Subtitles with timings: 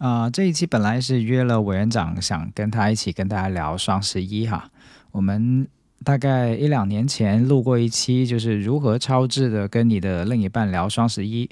[0.00, 4.70] 啊、这一期本来是约了委员长，想跟他一起跟大家聊双十一哈。
[5.12, 5.68] 我们
[6.02, 11.46] 大概一两年前录过一期，就是如何超智的跟你的另一半聊双十一，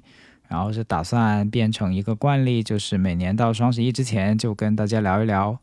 [0.48, 5.58] 然后是打算变成一个惯例，就是每年到双十一之前就跟大家聊一聊，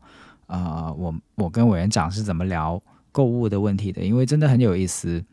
[0.46, 2.80] 啊、我我跟委员长是怎么聊
[3.10, 5.24] 购物的问题的，因为真的很有意思。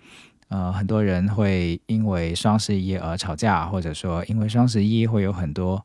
[0.47, 5.83] 呃，很多人会因为双十一而吵架，或者说因为双十一会有很多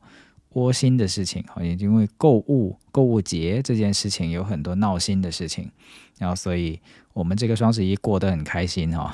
[0.59, 5.71] 窝心的事情，好，也因为购物购物节这件事情有很多闹心的事情，
[6.17, 6.79] 然后所以
[7.13, 9.13] 我们这个双十一过得很开心哈、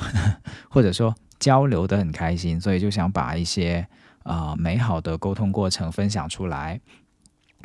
[0.69, 3.88] 或者说交流得很开心，所以就想把一些
[4.23, 6.81] 啊、呃美好的沟通过程分享出来。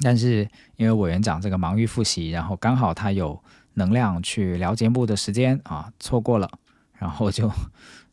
[0.03, 3.43] 但是因为委员长这个忙于复习，然后刚好他有
[3.75, 6.51] 能量去聊节目的时间啊，错过了，
[6.99, 7.51] 然后就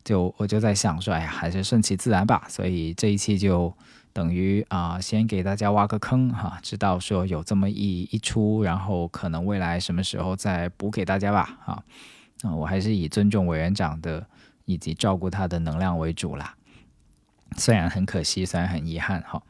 [0.04, 2.44] 就我就在想说，哎呀，还是顺其自然吧。
[2.48, 3.74] 所以这一期就
[4.18, 11.84] 等于啊、先给大家挖个坑哈、知道说有这么一一出，然后可能未来什么时候再补给大家吧啊。
[12.42, 14.26] 啊、我还是以尊重委员长的
[14.64, 16.56] 以及照顾他的能量为主啦。
[17.56, 19.40] 虽然很可惜，虽然很遗憾哈。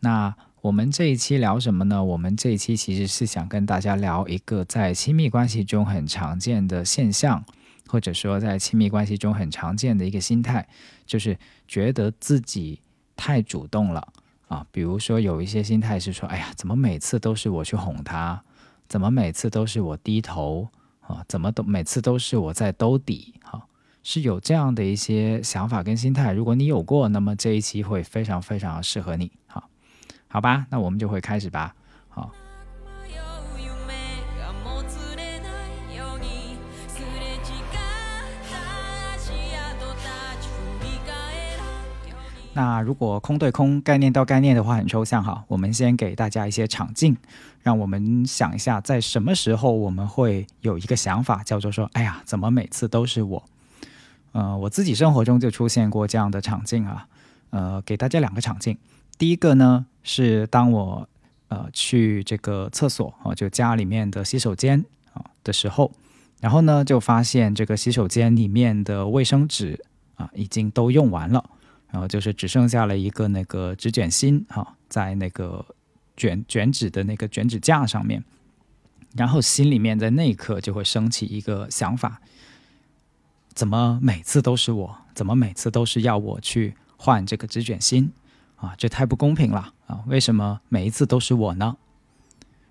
[0.00, 2.04] 那我们这一期聊什么呢？
[2.04, 7.42] 我们这一期其实是想跟大家聊一个在亲密关系中很常见的现象，
[7.86, 10.68] 或者说在亲密关系中很常见的一个心态，
[11.06, 12.82] 就是觉得自己
[13.20, 14.08] 太主动了
[14.48, 14.66] 啊。
[14.72, 18.42] 比如说有一些心态是说，哎呀，怎么每次都是我去哄他？
[18.88, 20.66] 怎么每次都是我低头
[21.02, 21.22] 啊？
[21.28, 23.34] 怎么都每次都是我在兜底？
[23.42, 23.62] 哈、
[24.02, 26.32] 是有这样的一些想法跟心态。
[26.32, 29.30] 如果你有过，那么这一期会非常非常适合你。
[29.46, 29.68] 好，
[30.28, 31.74] 好吧，那我们就会开始吧。
[42.52, 45.44] 那如果空对空、概念到概念的话，很抽象哈。
[45.46, 47.16] 我们先给大家一些场景，
[47.62, 53.44] 让我们想一下，在什么时候我们会有一个想法，叫做说，哎呀，怎么每次都是我？
[54.32, 57.06] 呃，我自己生活中就出现过这样的场景啊。
[57.50, 58.76] 呃，给大家两个场景。
[59.16, 61.08] 第一个呢，是当我
[61.48, 65.92] 呃去这个厕所啊、就家里面的洗手间啊、的时候，
[66.40, 69.84] 然后呢就发现这个洗手间里面的卫生纸
[70.16, 71.44] 啊已经都用完了。
[71.90, 75.64] 然后就是只剩下了一个那个纸卷芯哈、在那个
[76.16, 78.22] 卷卷纸的那个卷纸架上面，
[79.16, 82.20] 然后心里面在那一刻就会升起一个想法：
[83.54, 84.96] 怎么每次都是我？
[85.14, 88.12] 怎么每次都是要我去换这个纸卷芯
[88.56, 88.74] 啊？
[88.78, 90.04] 这太不公平了啊！
[90.06, 91.76] 为什么每一次都是我呢？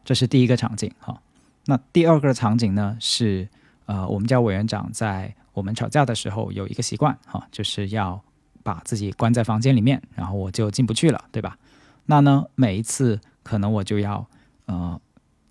[0.06, 1.22] 这是第一个场景哈、
[1.66, 3.48] 那第二个场景呢是
[3.86, 8.24] 呃，我们家委员长在我们吵架的时候有一个习惯哈、就是要
[8.70, 11.58] 把自己关在房间里面，然后我就进不去了，对吧？
[12.06, 14.28] 那呢，每一次可能我就要
[14.66, 15.02] 呃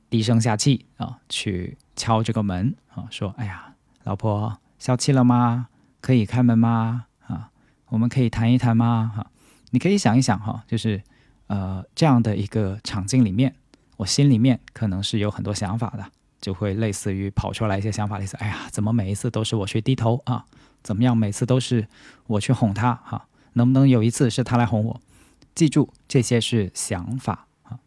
[0.09, 3.75] 低声下气啊、去敲这个门啊、说：“哎呀，
[4.05, 5.67] 老婆消气了吗？
[6.01, 7.07] 可以开门吗？
[7.27, 7.51] 啊，
[7.89, 9.11] 我们可以谈一谈吗？
[9.17, 9.27] 哈、
[9.71, 11.03] 你可以想一想哈、就是
[11.49, 13.53] 呃这样的一个场景里面，
[13.97, 16.05] 我心里面可能是有很多想法的，
[16.41, 20.45] 就会类似于跑出来一些想法，类似：哎呀，怎么每一次都是我去低头啊？
[20.89, 21.87] 怎么样，每次都是
[22.29, 25.01] 我去哄他哈、能不能有一次是他来哄我？
[25.55, 27.79] 记住，这些是想法啊。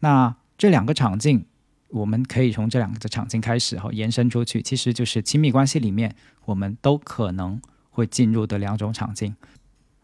[0.00, 1.46] 那这两个场景，
[1.88, 9.34] 我们可以从这两个场景开始哈，延伸出去，其实就是亲密关系里面我们都可能会进入的两种场景。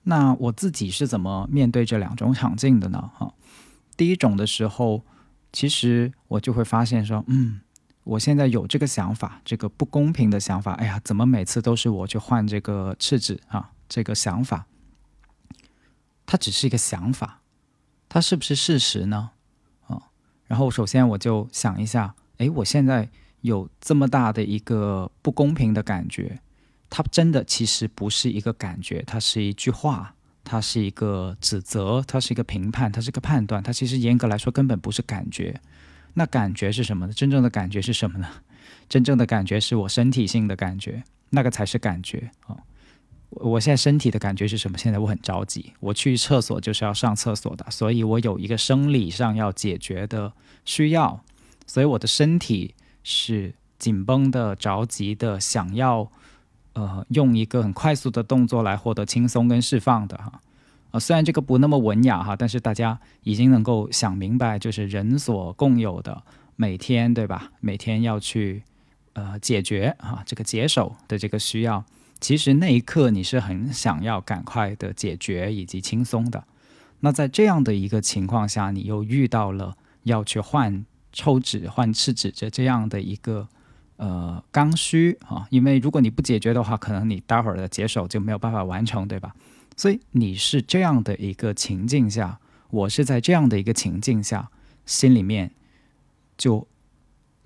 [0.05, 3.11] 那我自己是怎么面对这两种场景的呢？
[3.15, 3.35] 哈，
[3.99, 5.05] 第一种的时候，
[5.53, 7.61] 其实我就会发现说，嗯，
[8.05, 13.73] 我现在有这个想法，这个不公平的想法，哎呀，怎么每次都是我去换这个厕纸啊？
[13.89, 14.67] 这个想法，
[16.27, 17.41] 它只是一个想法，
[18.09, 19.31] 它是不是事实呢？
[19.87, 20.11] 啊，
[20.47, 23.09] 然后首先我就想一下，诶，我现在
[23.41, 26.41] 有这么大的一个不公平的感觉，
[26.91, 35.61] 它真的其实不是一个感觉，它是一句话，它是一个指责，它是一个评判，它是一个判断，它其实严格来说根本不是感觉。
[36.15, 37.13] 那感觉是什么呢？
[37.13, 38.29] 真正的感觉是什么呢？
[38.89, 42.57] 真正的感觉是我身体性的感觉，那个才是感觉啊。
[43.31, 44.79] 我现在身体的感觉是什么？
[44.79, 50.33] 现在我很着急，我去厕所就是要上厕所的，所以我有一个生理上要解决的
[50.65, 51.21] 需要，
[51.67, 56.09] 所以我的身体是紧绷的、着急的，想要
[56.75, 60.41] 呃用一个很快速的动作来获得轻松跟释放的哈。
[60.95, 66.23] 啊，虽然这个不那么文雅哈，但是大家已经能够想明白，就是人所共有的
[66.55, 67.51] 每天对吧？
[67.59, 68.63] 每天要去
[69.15, 71.85] 呃解决啊这个解手的这个需要。
[72.21, 76.45] 其实那一刻你是很想要赶快的解决以及轻松的，
[77.01, 83.49] 那在这样的一个情况下，你又遇到了要去换抽纸、换赤脂这这样的一个
[83.97, 89.35] 呃刚需啊，因为如果你不解决的话，可能你待会儿的解手就没有办法完成，对吧？
[89.77, 92.41] 所以你是这样的一个情境下，
[92.71, 94.51] 我是在这样的一个情境下，
[94.87, 95.51] 心里面
[96.37, 96.67] 就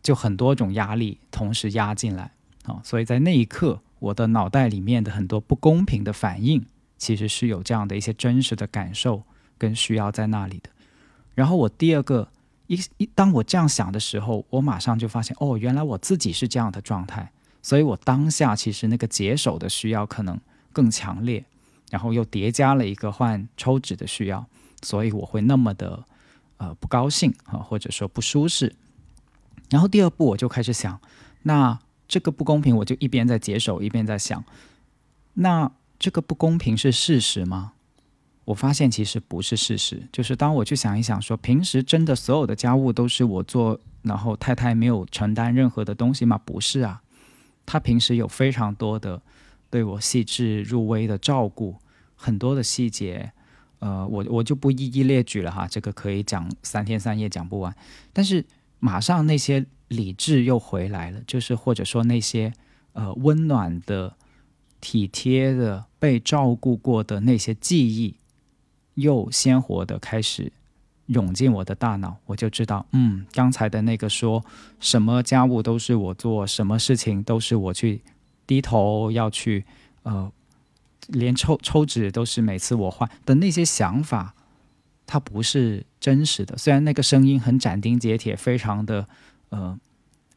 [0.02, 2.32] 就很多种压力同时压进来
[2.64, 3.82] 啊，所以在那一刻。
[4.00, 6.64] 我的脑袋里面的很多不公平的反应，
[6.98, 9.24] 其实是有这样的一些真实的感受
[9.58, 10.70] 跟需要在那里的。
[11.34, 12.28] 然后我第二个
[12.68, 17.32] 一一，当我这样想的时候，我马上就发现，哦，原来我自己是这样的状态。
[17.60, 20.38] 所以我当下其实那个解手的需要可能
[20.72, 21.44] 更强烈，
[21.90, 24.46] 然后又叠加了一个换抽纸的需要，
[24.82, 26.04] 所以我会那么的
[26.56, 28.74] 呃不高兴啊，或者说不舒适。
[29.70, 31.00] 然后第二步我就开始想，
[31.42, 31.78] 那。
[32.10, 34.42] 这个不公平，我就一边在解手，一边在想，
[35.34, 37.72] 那这个不公平是事实吗？
[38.46, 40.04] 我发现其实不是事实。
[40.10, 46.40] 就是当我去想一想，说平时真的所有的家务都是我做，然后太太没有承担任何的东西吗？
[46.46, 47.02] 不是啊，
[47.66, 49.20] 她平时有非常多的
[49.70, 51.76] 对我细致入微的照顾，
[52.14, 53.32] 很多的细节，
[53.78, 57.74] 呃，我我就不一一列举了哈，这个可以讲三天三夜讲不完。
[58.12, 58.44] 但是
[58.78, 59.66] 马上那些。
[59.88, 62.52] 理智又回来了，就是或者说那些
[62.92, 64.14] 呃温暖的、
[64.82, 68.14] 体贴的、被照顾过的那些记忆，
[68.96, 70.52] 又鲜活的开始
[71.06, 74.44] 涌进我的大脑，我就知道，嗯，刚才的那个说
[74.78, 78.02] 什么家务都是我做，什么事情都是我去
[78.48, 79.64] 低头要去，
[80.02, 80.32] 呃，
[81.06, 84.34] 连抽抽纸都是每次我换的那些想法，
[85.06, 86.58] 它不是真实的。
[86.58, 89.06] 虽然那个声音很斩钉截铁，非常的。
[89.50, 89.80] 呃，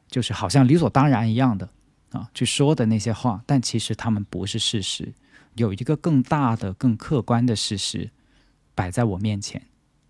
[0.07, 1.67] 就是好像理所当然一样的
[2.11, 5.13] 啊，去说的那些话，但其实他们不是事实。
[5.55, 8.09] 有一个更大的、更客观的事实
[8.73, 9.61] 摆在我面前，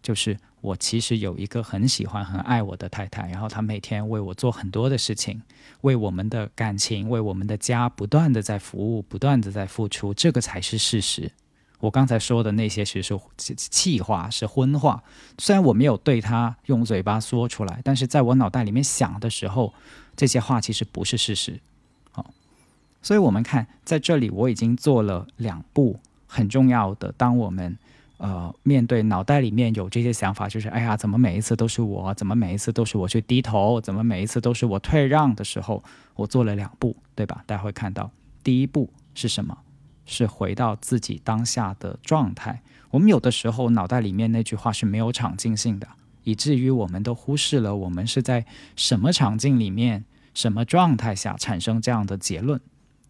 [0.03, 5.41] 就是我其实有一个很喜欢、很爱我的太太，然后她每天为我做很多的事情，
[5.81, 11.31] 为我们的感情、为我们的家不断的在服务、不断的在付出，这个才是事实。
[11.79, 15.03] 我刚才说的那些其实是气话，是荤话。
[15.39, 19.73] 虽然我没有对她用嘴巴说出来，但是在我脑袋里面想的时候，
[20.15, 21.59] 这些话其实不是事实。
[22.11, 22.31] 好，
[23.01, 27.11] 所以我们看在这里，我已经做了两步很重要的。
[27.17, 27.75] 当我们
[28.21, 32.13] 呃面对脑袋里面有这些想法，就是哎呀，怎么每一次都是我？
[32.13, 33.81] 怎么每一次都是我去低头？
[33.81, 35.83] 怎么每一次都是我退让的时候，
[36.15, 37.43] 我做了两步，对吧？
[37.47, 38.11] 大家会看到，
[38.43, 39.57] 第一步是什么？
[40.05, 42.61] 是回到自己当下的状态。
[42.91, 45.87] 我们有的时候脑袋里面那句话是没有场景性的，
[46.23, 48.45] 以至于我们都忽视了我们是在
[48.75, 50.03] 什么场景里面、
[50.33, 52.59] 什么状态下产生这样的结论。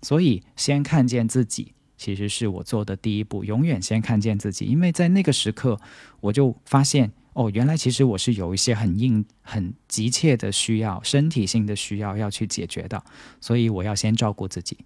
[0.03, 3.43] 所以，先看见自己，其实是我做的第一步。
[3.43, 5.79] 永远先看见自己，因为在那个时刻，
[6.19, 13.03] 我就发现，哦，原来其实我是有一些很硬、很急切的需要，身体性的需要要去解决的。
[13.39, 14.79] 所以，我要先照顾自己。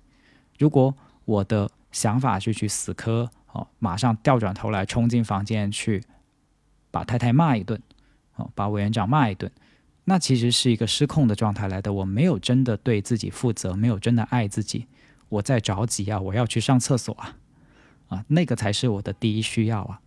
[0.59, 6.03] 如果我的想法是去死磕哦，马上调转头来冲进房间去
[6.91, 7.81] 把太太骂一顿，
[8.35, 9.49] 哦，把委员长骂一顿，
[10.03, 11.93] 那其实是一个失控的状态来的。
[11.93, 14.85] 我没有真的对自己负责，没有真的爱自己。
[15.29, 17.37] 我在着急啊，我要去上厕所啊，
[18.07, 19.99] 啊，那个才是我的第一需要啊。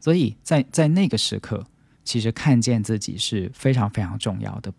[0.00, 1.66] 所以在在那个时刻，
[2.04, 4.72] 其实看见自己是非常非常重要的。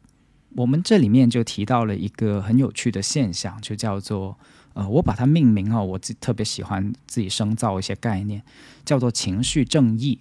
[0.56, 4.38] 我们这里面就提到了一个很有趣的现象，就叫做。
[4.74, 8.44] 呃，我把它命名哦，我自特别喜欢自己生造一些概念，
[8.86, 10.20] 叫做情绪正义。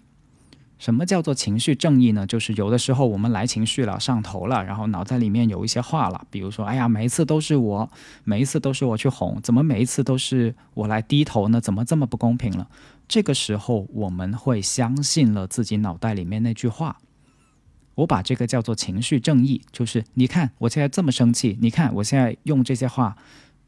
[0.78, 2.26] 什么叫做情绪正义呢？
[2.26, 7.90] 就是有的时候我们来情绪了，上头了，然后脑袋里面有一些话了，比如说，哎呀，每一次都是我，
[8.24, 11.60] 每一次都是我去哄，怎么每一次都是我来低头呢？
[11.60, 12.68] 怎么这么不公平了？
[13.08, 16.98] 这个时候我们会相信了自己脑袋里面那句话。
[17.94, 23.16] 我把这个叫做情绪正义，就是你看我现在这么生气，你看我现在用这些话，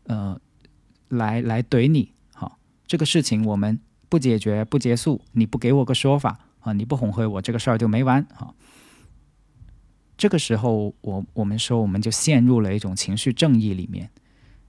[0.04, 0.40] 呃。
[1.10, 8.54] 来来怼你，好，这个事情我们不解决不结束，你不给我个说法啊，你不哄回我，这个事儿就没完啊。
[10.16, 14.10] 这个时候，我我们说我们就陷入了一种情绪正义里面。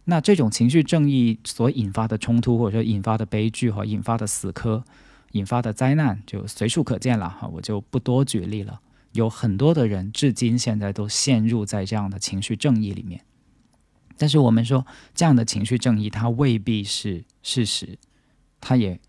[0.06, 4.84] 那这种情绪正义所引发的冲突，或者说引发的悲剧和引发的死磕、
[5.34, 8.80] 引发的灾难，就随处可见了哈，我就不多举例了。
[9.14, 13.26] 有很多的人至今现在都陷入在这样的情绪正义里面。
[14.18, 17.98] 但是我们说，这样的情绪正义它未必是事实，
[18.62, 19.00] 它也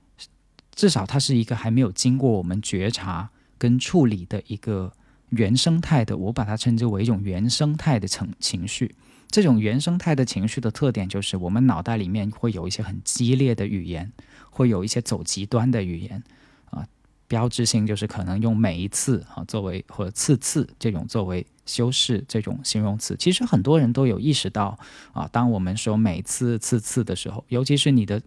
[0.81, 4.91] 至少它是一个还没有经过我们觉察跟处理的一个
[5.29, 8.95] 原生态的，我把它称之为一种原生态的情情绪。
[9.29, 14.11] 这种原生态的情绪的特点就是，我们脑袋里面会有一些很激烈的语言，
[14.49, 16.23] 会有一些走极端的语言
[16.71, 16.89] 啊。
[17.29, 23.15] 标志性就是可能用每一次啊作为或者次次这种作为修饰这种形容词。
[23.19, 24.79] 其实很多人都有意识到
[25.13, 28.23] 啊，当我们说每次次次的时候，尤其是你的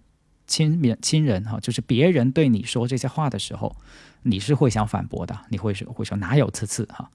[0.48, 3.76] 亲人亲人哈，就是别人对你说这些话的时候，
[4.24, 7.10] 你是会想反驳的，你会说会说哪有次次哈，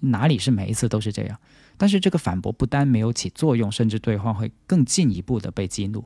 [0.00, 1.38] 哪里是每一次都是这样。
[1.76, 6.04] 但是这个反驳不单没有起作用，甚至对方会更进一步的被激怒。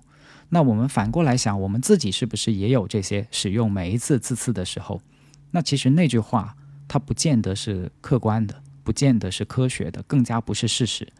[0.50, 5.00] 那我们反过来想，我们自己是不是也有这些使用每一次次次的时候？
[5.52, 6.54] 那其实那句话
[6.86, 11.10] 它不见得是客观的，不见得是科学的，更加不是事实。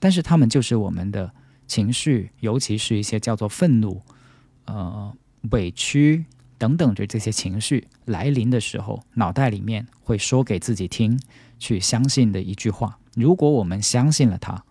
[0.00, 1.32] 但是他们就是我们的
[1.68, 4.02] 情绪，尤其是一些叫做愤怒、
[4.72, 5.16] 呃
[5.50, 6.24] 委屈
[6.58, 11.18] 等等的这些情绪来临的时候，脑袋里面会说给自己听，
[11.58, 12.98] 去相信的一句话。
[13.14, 14.62] 如果我们相信了它，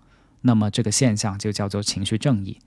[0.42, 2.58] 那么这个现象就叫做情绪正义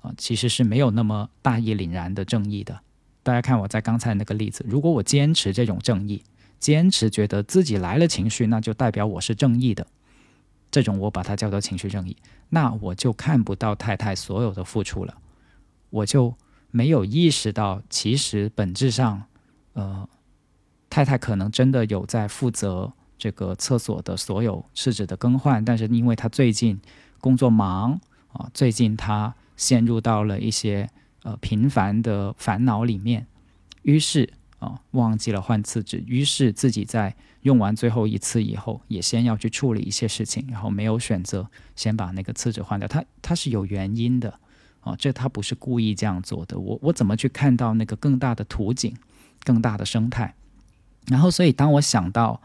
[0.00, 2.80] 啊，其实是没有那么大义凛然的正义的。
[3.22, 6.22] 大家看我在刚才那个例子，如果我坚持这种正义，
[6.58, 9.86] 坚持觉得自己来了情绪，那就代表我是正义的，
[10.70, 12.16] 这种我把它叫做情绪正义，
[12.50, 15.16] 那我就看不到太太所有的付出了，
[15.90, 16.34] 我就
[16.72, 19.22] 没有意识到，其实本质上，
[19.74, 20.08] 呃，
[20.90, 22.92] 太太可能真的有在负责。
[23.18, 26.80] 这个厕所的所有厕纸的更换，但是因为她最近
[27.20, 28.00] 工作忙
[28.32, 30.90] 啊，最近她陷入到了一些
[31.22, 33.24] 呃频繁的烦恼里面，
[33.82, 44.40] 于是啊忘记了换厕纸，于是自己在用完最后一次以后，也先要去处理一些事情，然后没有选择先把那个厕纸换掉，他他是有原因的
[44.82, 48.94] 啊，这他不是故意这样做的，我我怎么去看到那个更大的图景，
[49.42, 50.34] 更大的生态？
[51.06, 52.40] 然后所以当我想到。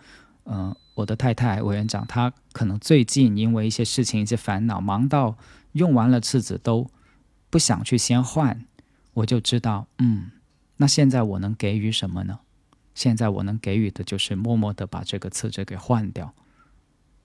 [0.49, 5.35] 嗯，我的太太委员长，她可能最近因为一些事情、一些烦恼，忙到
[5.73, 6.89] 用完了次子都
[7.49, 8.63] 不想去先换，
[9.13, 10.31] 我就知道，嗯，
[10.77, 12.39] 那现在我能给予什么呢？
[12.95, 16.33] 现在我能给予的就是默默的把这个次子给换掉。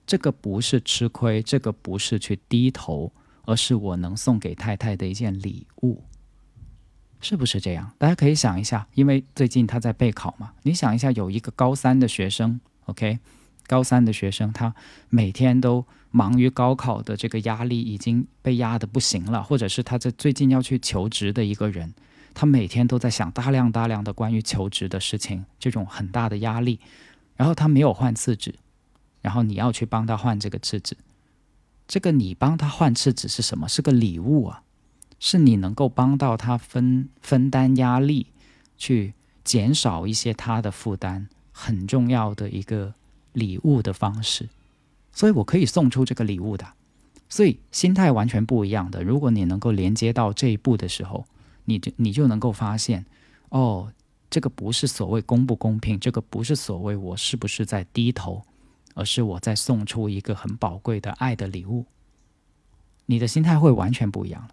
[0.05, 3.13] 这个不是吃亏，这个不是去低头，
[3.45, 6.03] 而是我能送给太太的一件礼物，
[7.21, 7.93] 是不是这样？
[7.99, 12.61] 大家可以想一下，因为最近他在备考嘛，你想一下，有一个高三的学生。
[12.87, 13.21] OK，
[13.67, 14.75] 高三的学生，他
[15.09, 19.43] 每天都忙于高考的这个压力，已经被压得不行了。
[19.43, 21.95] 或者是他在最近要去求职的一个人，
[22.35, 26.81] 他每天都在想大量大量的关于求职的事情，这种很大的压力。
[27.37, 28.55] 然后他没有换次纸，
[29.21, 30.97] 然后你要去帮他换这个次纸，
[31.87, 33.69] 这个你帮他换次纸是什么？
[33.69, 34.63] 是个礼物啊，
[35.19, 38.29] 是你能够帮到他分分担压力，
[38.79, 41.29] 去减少一些他的负担。
[41.55, 42.95] 很重要的一个
[43.35, 44.49] 礼物的方式，
[45.13, 46.67] 所以我可以送出这个礼物的，
[47.29, 49.05] 所以心态完全不一样的。
[49.05, 51.27] 如果你能够连接到这一步的时候，
[51.67, 53.05] 你就你就能够发现，
[53.51, 53.93] 哦，
[54.31, 58.43] 这个不是所谓公不公平，这个不是所谓我是不是在低头，
[58.95, 61.87] 而是我在送出一个很宝贵的爱的礼物，
[63.07, 64.49] 你的心态会完全不一样了。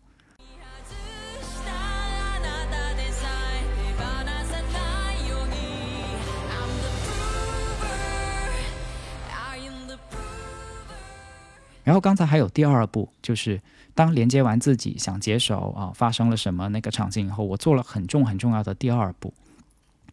[11.83, 13.59] 然后刚才还有第二步，就是
[13.95, 19.33] 当连接完自己想解手啊，发生了什么那个场景以后，我做了很重很重要的第二步，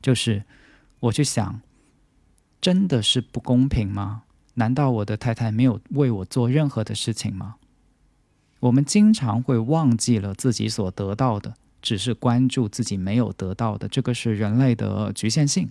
[0.01, 0.43] 就是
[1.01, 1.61] 我去想，
[2.61, 4.23] 真的是不公平吗？
[4.55, 7.57] 难道我的太太没有为我做任何的事情吗？
[8.61, 15.69] 我们经常会忘记了自己所得到的，只是关注自己没有得到的，这个是人类的局限性，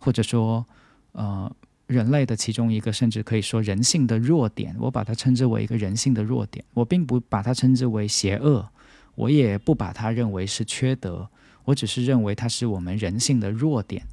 [0.00, 0.66] 或者说，
[1.12, 1.50] 呃。
[1.86, 6.64] 人类的其中一个，甚至可以说人性的弱点，我把它称之为一个人性的弱点。
[6.74, 8.68] 我并不把它称之为邪恶，
[9.14, 11.30] 我也不把它认为是缺德，
[11.64, 14.04] 我只是认为它是我们人性的弱点。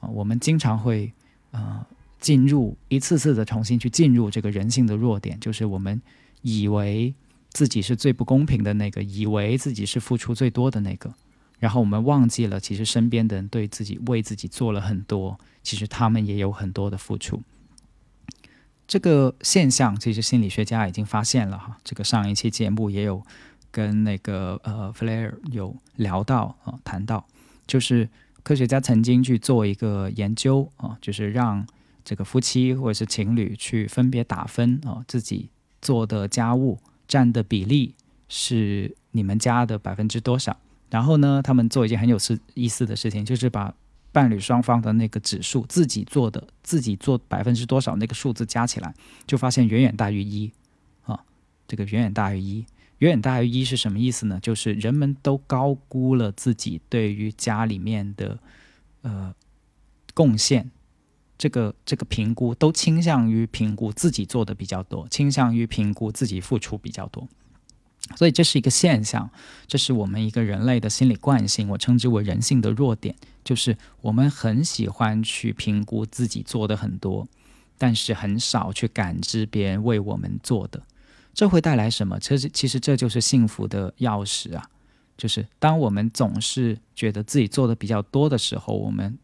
[0.00, 1.12] 啊，我们经常会
[1.54, 1.86] 呃
[2.20, 6.02] 进入一次次的重新去进入这个人性的弱点，就是我们
[6.42, 7.14] 以为
[7.50, 11.14] 自己是最不公平的那个，以为自己是付出最多的那个。
[11.60, 17.40] 然后我们忘记了，其实身边的人对自己为自己做了很多，其实他们也有很多的付出。
[18.86, 21.78] 这个现象，其实心理学家已经发现了哈。
[21.82, 23.22] 这个上一期节目也有
[23.70, 27.24] 跟那个呃弗雷尔有聊到啊、谈到，
[27.66, 28.08] 就是
[28.44, 31.66] 科学家曾经去做一个研究啊、就是让
[32.04, 35.48] 这个夫妻或者是情侣去分别打分啊、自己
[35.80, 37.94] 做的家务占的比例
[38.28, 40.56] 是你们家的百分之多少。
[40.90, 43.74] 然后呢，他们做一件很有事意思的事情，就是把
[44.12, 48.94] 伴侣双方的那个指数，自己做的自己做百分之多少那个数字加起来，
[49.26, 50.52] 就发现远远大于一
[51.04, 51.18] 啊，
[51.66, 52.64] 这个远远大于一。
[52.98, 54.38] 远远大于一是什么意思呢？
[54.40, 58.38] 就是人们都高估了自己对于家里面的
[59.02, 59.34] 呃
[60.14, 60.70] 贡献，
[61.36, 67.28] 这个这个评估都倾向于评估自己做的比较多，倾向于评估自己付出比较多。
[68.16, 69.30] 所以这是一个现象，
[69.66, 77.26] 这是我们一个人类的心理惯性，我称之为人性的弱点，就是我们很喜欢去评估自己做的很多，
[77.78, 80.82] 但是很少去感知别人为我们做的。
[81.34, 82.18] 这会带来什么？
[82.20, 84.64] 其实其实这就是幸福的钥匙啊！
[85.16, 89.18] 就是当我们总是觉得自己做的比较多的时候，我们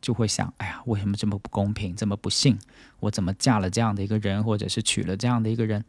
[0.00, 2.56] 就会想：哎呀，为什么这么不公平，这么不幸？
[3.00, 5.84] 我怎么嫁了这样的一个人，或者是娶了这样的一个人？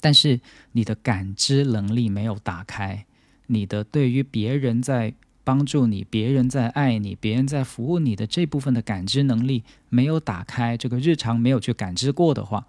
[0.00, 0.40] 但是
[0.72, 3.04] 你的感知能力没有打开，
[3.48, 5.12] 你的对于别人在
[5.44, 12.66] 帮助你、别人在爱你、别人在服务你的这部分的感知能力没有打开，这个日常没有去感知过的话，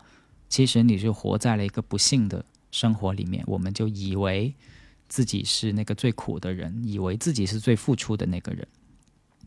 [0.50, 3.44] 其实你就活在了一个不幸的生活里面。
[3.48, 4.54] 我们就以为
[5.08, 8.68] 自己是那个最苦的人，以为自己是最付出的那个人。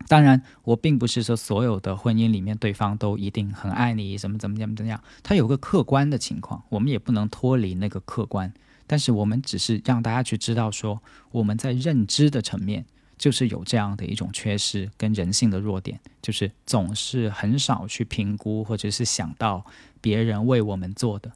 [0.06, 5.02] 当然，我并不是说所有的婚姻里面对方都一定很爱你，怎么怎么怎么怎么样。
[5.22, 8.52] 他有个客观的情况，我们也不能脱离那个客观。
[8.86, 11.02] 但是我们只是让大家去知道说，
[11.32, 12.86] 我们在认知的层面
[13.18, 19.66] 就是有这样的一种缺失跟人性的弱点，就是总是很少去评估或者是想到
[20.00, 21.32] 别人为我们做的。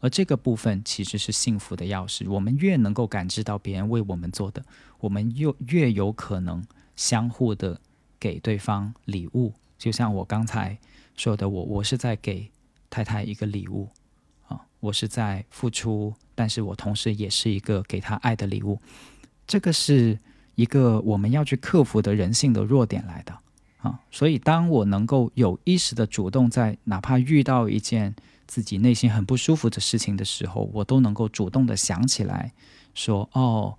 [0.00, 2.28] 而这个部分其实是幸福的钥匙。
[2.30, 4.62] 我们越能够感知到别人为我们做的，
[5.00, 6.62] 我们又越有可能
[6.94, 7.80] 相互的。
[8.22, 10.78] 给对方礼物，就像我刚才
[11.16, 12.48] 说的，我我是在给
[12.88, 13.88] 太太一个礼物
[14.46, 18.78] 啊，我是在付出，但是我同时也是一个给她爱的礼物。
[19.44, 20.16] 这个是
[20.54, 23.36] 一个我们要去克服的人性的弱点来的
[23.78, 23.98] 啊。
[24.10, 28.14] 所以，当我能够有意识的主动在哪怕遇到一件
[28.46, 32.52] 自己内心很不舒服的事情的时候，我都能够主动的想起来
[32.94, 33.74] 说，哦。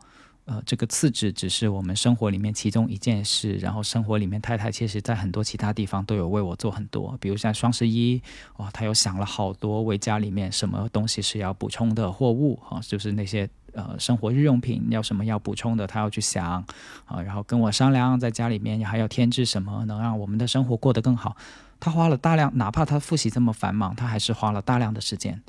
[0.45, 8.21] 呃，这个次指只是我们生活里面其中一件事，然后生活里面太太其实在很多其他地方都有为我做很多，比如像双十一，
[8.57, 16.65] 哇，她又想了好多为家里面什么东西是要补充的货物哈，就是那些呃生活日用品要什么要补充的，他要去想
[17.05, 21.35] 啊，然后跟我商量在家里面还要添置什么能让我们的生活过得更好，
[21.79, 25.41] 他花了大量，哪怕他复习这么繁忙，他还是花了大量的时间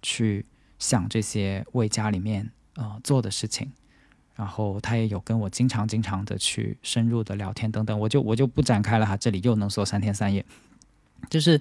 [0.00, 0.46] 去
[0.78, 3.72] 想这些为家里面呃做的事情。
[4.34, 10.44] 然后他也有跟我经常经常的去深入的聊天等等，我就我就不展开了哈，这里又能说三天三夜，
[11.28, 11.60] 就是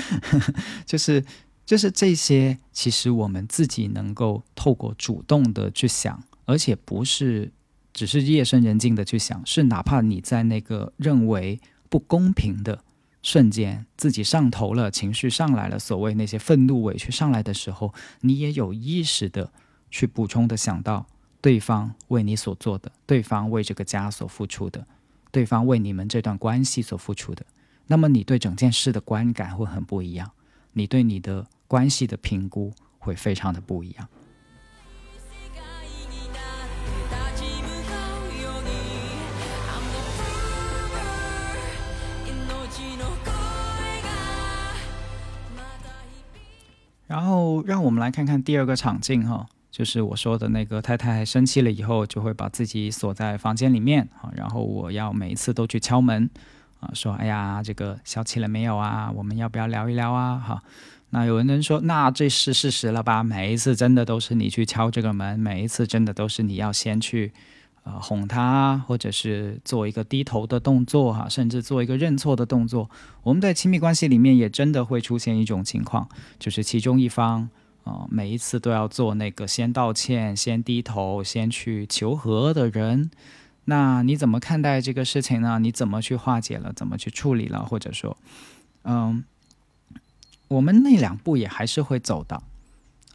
[0.86, 1.22] 就是
[1.66, 7.52] 就是这些，其实我们自己能够透过主动的去想，而且不是
[7.92, 12.82] 只是夜深人静的去想，是哪怕你在那个认为不公平的
[13.20, 19.52] 瞬间，自己上头了，情绪上来了，所谓那些愤怒委屈上来的时候，你也有意识的
[19.90, 21.06] 去补充的想到。
[21.42, 24.84] 对方为你所做的，对方为这个家所付出的，
[25.30, 27.46] 对方为你们这段关系所付出的，
[27.86, 30.32] 那么你对整件事的观感会很不一样，
[30.72, 34.08] 你对你的关系的评估会非常的不一样。
[47.06, 49.46] 然后，让我们来看看第二个场景哈。
[49.70, 56.28] 就是我说的那个太太生气了以后，就会把自己锁在房间里面啊，然后我要每一次都去敲门
[56.80, 59.12] 啊，说哎呀，这个消气了没有啊？
[59.14, 60.38] 我们要不要聊一聊啊？
[60.38, 60.62] 哈，
[61.10, 63.22] 那有人说，那这是事实了吧？
[63.22, 67.32] 每一次真的都是你去敲这个门，每一次真的都是你要先去
[67.84, 72.90] 呃哄他，或者是做一个低头的动作哈，甚至做一个认错的动作。
[73.22, 77.48] 我们在亲密关系里面也真的会出现一种情况，就是其中一方。
[77.84, 83.12] 啊，每一次都要做那个先道歉、先低头、先去求和的人，
[83.66, 85.60] 那你怎么看待这个事情呢？
[85.60, 86.72] 你怎么去化解了？
[86.72, 87.64] 怎么去处理了？
[87.64, 88.16] 或者说，
[88.82, 89.22] 嗯，
[90.48, 92.42] 我们那两步也还是会走的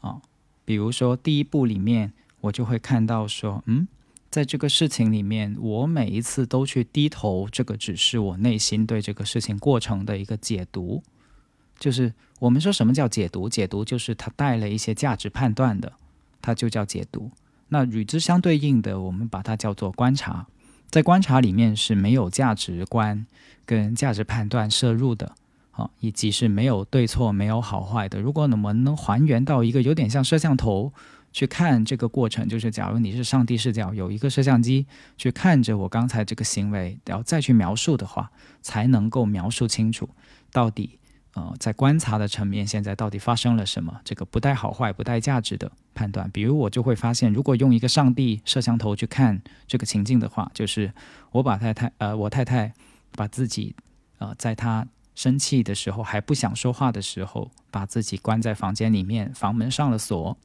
[0.01, 0.21] 啊。
[0.65, 3.87] 比如说第一步里面，我就会看到说，嗯，
[4.29, 11.03] 在这个事情里面，我每一次都去低头，这个只是我内心对这个事情过程的一个解读。
[11.79, 13.49] 就是我们说什么叫解读？
[13.49, 15.93] 解读就是它带了一些价值判断的，
[16.41, 17.31] 它就叫解读。
[17.69, 20.47] 那与之相对应的，我们把它叫做观察。
[20.89, 23.25] 在观察里面是没有价值观
[23.65, 25.35] 跟价值判断摄入的，
[25.71, 28.21] 好，以及是没有对错、没有好坏的。
[28.21, 30.93] 如果我们能还原到一个有点像摄像头
[31.31, 34.85] 去看这个过程，就是假如你是上帝视角，有一个摄像机
[35.17, 38.31] 去看着我刚才这个行为，然后再去描述的话，
[38.61, 40.09] 才能够描述清楚
[40.51, 40.99] 到底。
[41.33, 44.01] 呃，在观察的层面，现在到底发生了什么？
[44.03, 46.29] 这个不带好坏、不带价值的判断。
[46.29, 50.91] 比如，我就会发现，如果用一个上帝摄像头去看这个情境的话，就是
[51.31, 52.73] 我把太太，呃，我太太
[53.13, 53.73] 把自己，
[54.17, 60.37] 呃，在她生气的时候还不想说话的时候，把自己关在房间里面，房门上了锁。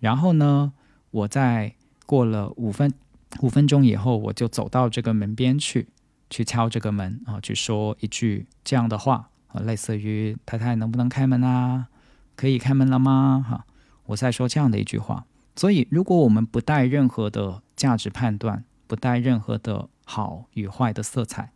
[0.00, 0.72] 然后呢，
[1.10, 1.74] 我在
[2.06, 2.92] 过了五分
[3.40, 5.88] 五分钟以后，我就走到这个门边去，
[6.30, 9.30] 去敲这个门啊，去说一句这样的话。
[9.48, 11.88] 啊，类似于太太能不能开门啊？
[12.36, 13.42] 可以开门了吗？
[13.48, 13.64] 哈，
[14.04, 15.24] 我在说这样的一句话。
[15.56, 21.50] 所以，如果我们不带任何的价值判断，不带任何的好与坏的色彩，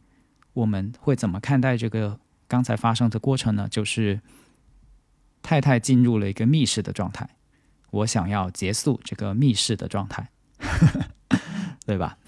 [0.52, 3.68] 我们会怎么看待这个刚才发生的过程呢？
[3.70, 4.20] 就是
[5.42, 7.28] 太太进入了一个密室的状态，
[7.90, 10.28] 我想要结束这个密室的状态，
[11.86, 12.18] 对吧？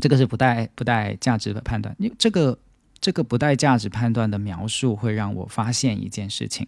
[0.00, 2.58] 这个是不带不带价值的判断，因为这个。
[3.00, 6.66] 这个不带价值判断的描述会让我发现一件事情，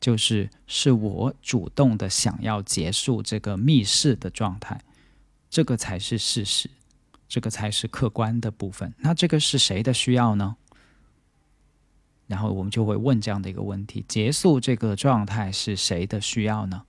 [0.00, 4.80] 就是是我主动的想要结束这个密室的状态，
[5.50, 6.70] 这个才是事实，
[7.28, 8.92] 这个才是客观的部分。
[8.98, 10.56] 那这个是谁的需要呢？
[12.26, 16.82] 然后我们就会问这样的一个问题：结束这个状态是谁的需要呢？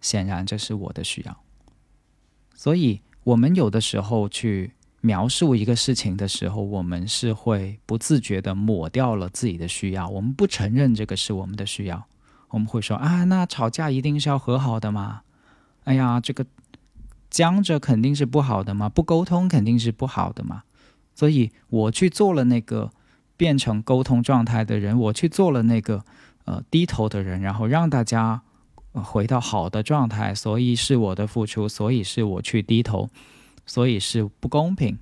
[0.00, 1.36] 显然这是我的需要。
[2.54, 4.72] 所以我们有的时候去。
[5.02, 12.04] 描述一个事情的时候，我们是会不自觉的抹掉了自己的需要，我们不承认这个是我们的需要，
[12.48, 15.22] 我们会说啊，那吵架一定是要和好的吗？
[15.84, 16.44] 哎呀，这个
[17.36, 20.62] 僵着肯定是不好的嘛，不沟通肯定是不好的嘛。
[21.14, 22.90] 所以我去做了那个
[23.36, 26.02] 变成沟通状态的人，我去做了那个
[26.46, 28.40] 呃低头的人，然后让大家
[28.92, 33.10] 回到好的状态，所以是我的付出，所以是我去低头。
[33.66, 34.96] 所以是不公平，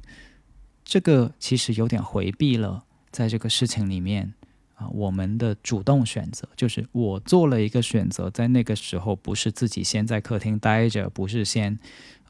[0.84, 4.32] 这个其实有点回避了，在这个事情里面
[4.74, 11.78] 啊，我们的主动选择就是我做了一个选择，在那个时候不是自己先在客厅待着，不是先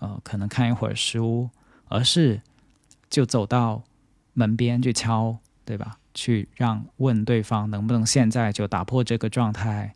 [0.04, 1.48] 呃可能看一会儿书，
[1.88, 2.42] 而是
[3.08, 3.82] 就走到
[4.34, 5.96] 门边去敲，对吧？
[6.12, 9.94] 去让问对方能不能现在就打破这个状态，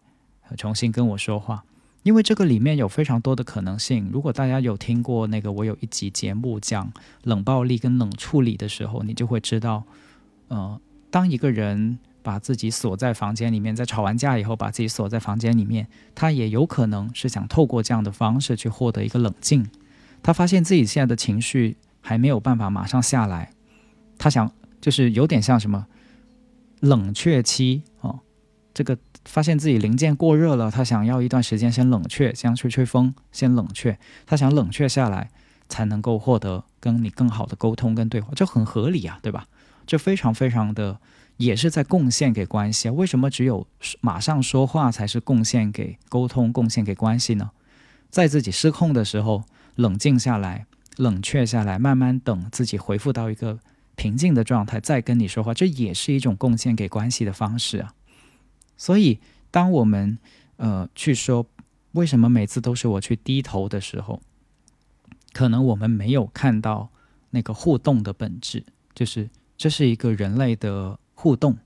[0.56, 1.62] 重新跟我说话。
[2.04, 4.08] 因为这个里面有非常多的可能性。
[4.10, 6.90] 如果大家有听过那个我有一集节目讲
[7.24, 9.84] 冷暴力跟冷处理的时候，你就会知道，
[10.48, 19.68] 呃，当一个人把自己锁在房间里面，在吵完架以后把自己锁在房间里面，他也有可能是想透过这样的方式去获得一个冷静。
[20.22, 23.52] 他发现自己现在的情绪还没有办法马上下来，
[24.18, 24.50] 他想
[24.80, 25.86] 就是有点像什么
[26.80, 28.20] 冷却期哦，
[28.72, 28.98] 这个。
[29.24, 33.98] 发现自己零件过热了，他想要一段时间先冷却，先吹吹风，先冷却。
[34.24, 35.28] 他想冷却下来，
[35.68, 39.44] 才能够获得跟你更好的沟通跟对话，这很合理啊，对吧？
[39.86, 40.98] 这非常非常的
[41.36, 42.92] 也是在贡献给关系啊。
[42.92, 43.66] 为什么只有
[44.00, 47.50] 马上说话才是贡献给沟通、贡献给关系呢？
[48.08, 49.44] 在自己失控的时候，
[49.78, 53.60] 冷静下来，冷却下来，慢慢等自己恢复到一个
[53.94, 57.94] 平静的状态，再跟你说话，这也是一种贡献给关系的方式啊。
[58.76, 59.20] 所以，
[59.52, 60.18] 当我们
[60.56, 61.46] 呃去说
[61.92, 64.20] 为什么每次都是我去低头的时候，
[65.32, 66.90] 可能我们没有看到
[67.30, 68.64] 那个互动的本质，
[68.96, 71.56] 就是这是一个人类的互动，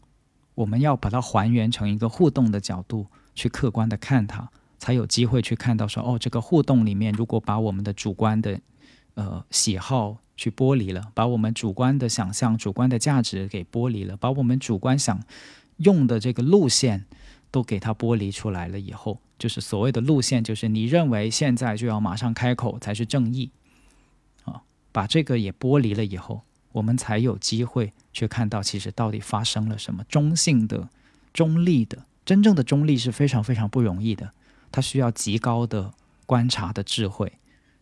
[0.54, 4.50] 我们要把它还原成一个互动的角度去客观的看它，
[4.82, 8.60] 才有机会去看到说哦，这个互动里面如果把我们的主观的
[9.14, 15.22] 呃喜好去剥离了，把我们主观的想象、主观的价值给剥离了，把我们主观想。
[15.76, 17.04] 用的这个路线
[17.52, 23.50] 都给它剥离出来了以后，就是所谓的路线，就是你认为现在就要马上开口才是正义
[24.44, 26.42] 啊，把这个也剥离了以后，
[26.72, 30.02] 我们才有机会去看到其实到底发生了什么。
[30.08, 30.88] 中性的、
[31.32, 34.32] 中立的，真正的中立是非常非常不容易的，
[34.72, 35.92] 它需要极高的
[36.26, 37.32] 观察的智慧。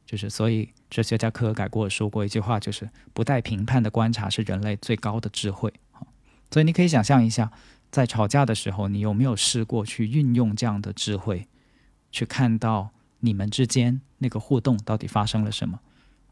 [0.05, 5.73] 就是所以哲学家科尔改过说过一句话，就是不带评判的观察是人类最高的智慧
[6.51, 7.53] 所以你可以想象一下。
[7.93, 11.49] 在吵架的时候，你有没有试过去运用这样的智慧，
[12.13, 15.81] 去看到你们之间那个互动到底发生了什么？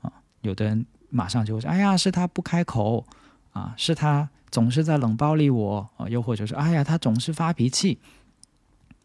[0.03, 3.05] 啊，有的人马上就会说：“哎呀，是他不开口
[3.51, 7.99] 啊，是他总是在冷暴力我啊，又或者是哎呀，他总是发脾气。”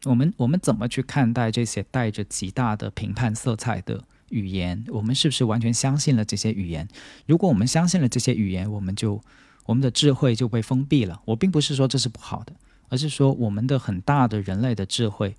[0.06, 6.88] 我们我们怎么去看待这些带着极大的评判色彩的语言，我们是不是完全相信了这些语言？
[7.26, 9.22] 如果我们相信了这些语言，我们就
[9.66, 11.22] 我们的智慧就被封闭了。
[11.26, 12.54] 我并不是说这是不好的，
[12.90, 15.36] 而是说我们的很大的人类的智慧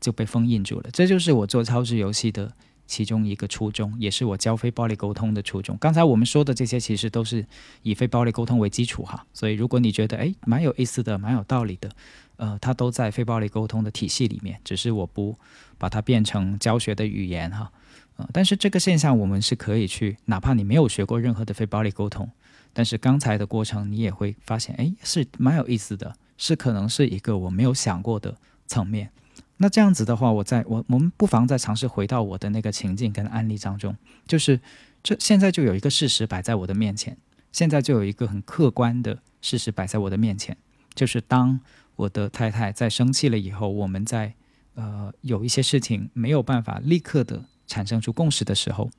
[0.00, 0.88] 就被封印住了。
[0.92, 2.52] 这就是我做超智游戏的
[2.86, 5.76] 其中一个初衷，也是我教非暴力沟通的初衷。
[5.78, 7.44] 刚才我们说的这些，其实都是
[7.82, 9.26] 以非暴力沟通为基础哈。
[9.34, 11.90] 所以如果你觉得诶蛮有意思的，蛮有道理的。
[12.36, 15.38] 呃，它都在非暴力沟通的体系里面，只是我不
[15.78, 17.72] 把它变成教学的语言哈。
[18.16, 22.30] 呃，但是这个现象我们是可以去，哪怕你没有学过任何的非暴力沟通，
[22.72, 29.10] 但是刚才的过程你也会发现，哎，是蛮有意思的，是可能是一个我没有想过的层面。
[29.58, 33.94] 那这样子的话，我在我我们不妨再尝试回到我的那个情境跟案例当中，
[34.26, 34.60] 就是
[35.02, 37.16] 这现在就有一个事实摆在我的面前，
[37.52, 40.56] 现在就有一个很客观的事实摆在我的面前，
[40.94, 41.60] 就是当。
[41.96, 44.34] 我的太太在生气了以后，我们在
[44.74, 48.90] 呃有一些事情没有办法立刻的产生出共识的时候，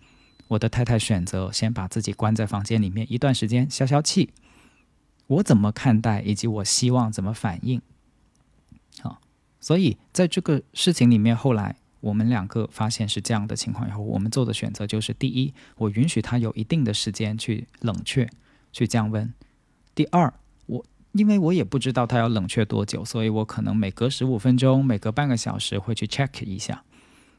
[0.47, 4.33] 我的太太选择先把自己关在房间里面一段时间消消气。
[5.27, 7.81] 我怎么看待，以及我希望怎么反应？
[9.01, 9.21] 好，
[9.59, 18.29] 所以在这个事情里面，后来我们两个发现是这样的情况以后，我们做的选择就是：第一，我允许他有一定的时间去冷却、
[18.71, 19.27] 去降温；
[19.93, 20.33] 第二。
[21.17, 26.83] 因为我也不知道它要冷却多久，所以我可能每隔十五分钟、每隔半个小时会去 check 一下，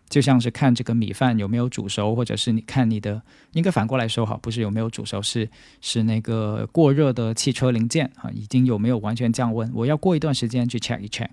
[0.09, 5.49] 就像是看这个米饭有没有煮熟，或者是你看你的，应该反过来说哈，不是有没有煮熟，是
[5.81, 9.71] 是那个过热的汽车零件啊，已经有没有完全降温？
[9.75, 11.29] 我要过一段时间去 check 一 check，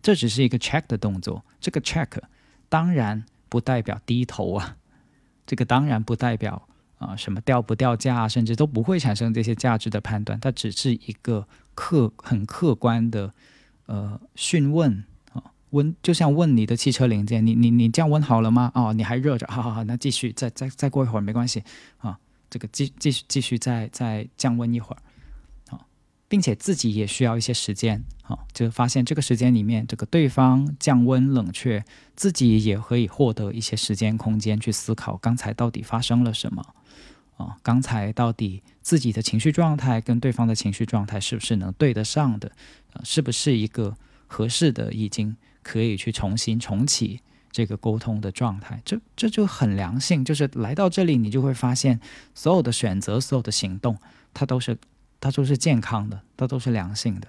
[0.00, 1.42] 这只是一个 check 的动作。
[1.60, 2.06] 这个 check
[2.68, 4.76] 当然不代表低头啊，
[5.46, 11.46] 这个当然不代表啊什么掉不掉价，甚至都不会产生这些价值的判断，它只是一个。
[11.80, 13.32] 客很客观的，
[13.86, 18.72] 呃，询问啊，温就像问你的汽车零件，你你你降温好了吗？
[18.74, 21.62] 哦，你还热着，好好好，那继续再再再过一会儿没关系
[21.98, 22.18] 啊，
[22.50, 24.98] 这个继继续继续再再降温一会儿，
[25.72, 25.86] 啊，
[26.26, 31.84] 并且自己也需要一些时间，啊，就发现这个时间里面，这个对方降温冷却，
[32.16, 36.74] 自己也可以获得一些时间空间去思考刚才到底发生了什么。
[37.38, 42.52] 啊，刚才到底自己的情绪状态跟对方的情绪状态是不是能对得上的？
[42.92, 43.96] 啊，是不是一个
[44.26, 47.20] 合适的，已经可以去重新重启
[47.50, 48.82] 这个沟通的状态？
[48.84, 52.00] 这这就很良性，就是来到这里，你就会发现
[52.34, 53.96] 所有的选择、所有的行动，
[54.34, 54.76] 它都是
[55.20, 57.28] 它都是健康的，它都是良性的。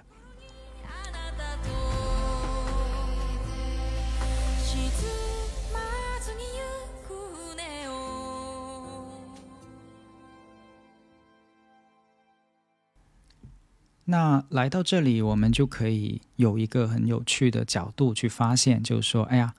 [14.10, 19.54] 那来到这里，我们就可以有一个很有趣的角度去发现，就是说，哎呀，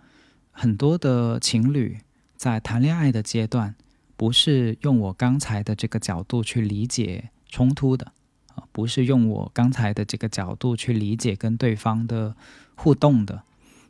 [0.51, 1.97] 很多的情侣
[2.35, 3.73] 在谈恋爱的阶段，
[4.17, 8.11] 不是用我刚才的这个角度去理解冲突的，
[8.53, 12.35] 啊，不是用我刚才的这个角度去理解跟对方的
[12.75, 13.43] 互动的，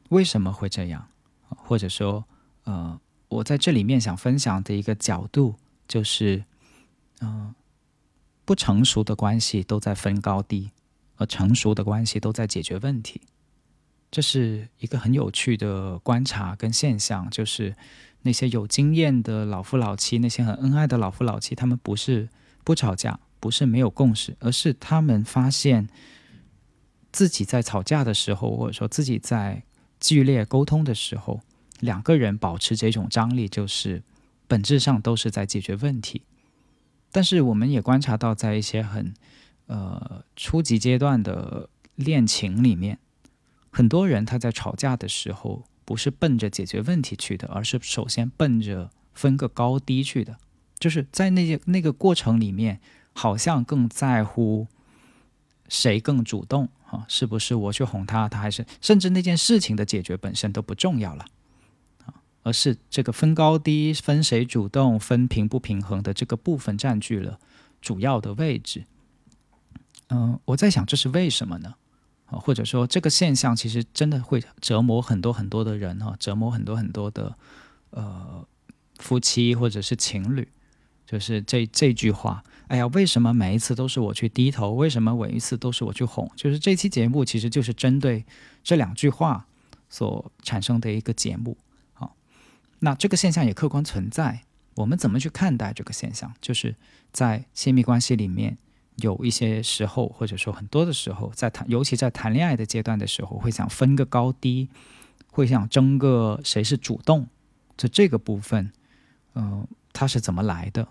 [0.10, 1.08] 为什么会这样？
[1.50, 2.24] 或者说，
[2.66, 5.56] 呃，我在这里面想分享的一个角度
[5.88, 6.44] 就是，
[7.22, 7.56] 嗯。
[8.52, 10.72] 不成熟的关系都在分高低，
[11.16, 13.22] 而成熟的关系都在解决问题。
[14.12, 17.74] 这是一个很有趣的观察跟现象，就是
[18.24, 22.28] 那些有经验的老夫老妻，那些很恩爱的老夫老妻，他们不是
[22.66, 25.88] 不吵架，不是没有共识，而是他们发现
[27.14, 29.64] 自己在吵架的时候，或者说自己在
[30.02, 31.40] 剧烈沟通的时候，
[31.80, 34.04] 两个人保持这种张力，就是
[34.46, 36.24] 本质上都是在解决问题。
[37.12, 39.14] 但是我们也观察到，在一些很
[39.68, 42.98] 呃初级阶段的恋情里面，
[43.70, 50.38] 很多人他在吵架的时候不是奔着解决问题去的，而是首先奔着分个高低去的。
[50.80, 52.80] 就是在那些那个过程里面，
[53.14, 54.68] 好像更在乎
[55.70, 57.06] 谁更主动啊？
[57.08, 61.26] 是不是我去哄他，他还是甚至那件事情的解决本身都不重要了。
[62.44, 67.40] 而是这个分高低、分谁主动、分平不平衡的这个部分占据了
[67.82, 68.86] 主要的位置。
[70.10, 71.76] 嗯，我在想这是为什么呢？
[72.26, 77.36] 啊，或者说这个现象其实真的会折磨很多很多的人哈，折磨很多很多的
[77.92, 78.46] 呃
[78.98, 80.48] 夫妻或者是情侣。
[81.06, 84.72] 就是这这句话，哎呀，为什么每一次都是我去低头？
[84.72, 86.32] 为什么每一次都是我去哄？
[86.38, 88.26] 就是这期节目其实就是针对
[88.64, 89.46] 这两句话
[89.90, 91.58] 所产生的一个节目。
[92.84, 94.42] 那这个现象也客观存在，
[94.76, 96.34] 我们怎么去看待这个现象？
[96.42, 96.76] 就是
[97.12, 98.58] 在亲密关系里面，
[98.98, 104.70] 有一些时候，或者说很多的时候，在谈，尤其在谈恋爱的阶段的时候，会想分个高低，
[105.30, 107.28] 会想争个谁是主动，
[107.78, 108.72] 就这个部分，
[109.34, 110.88] 呃，它是怎么来的？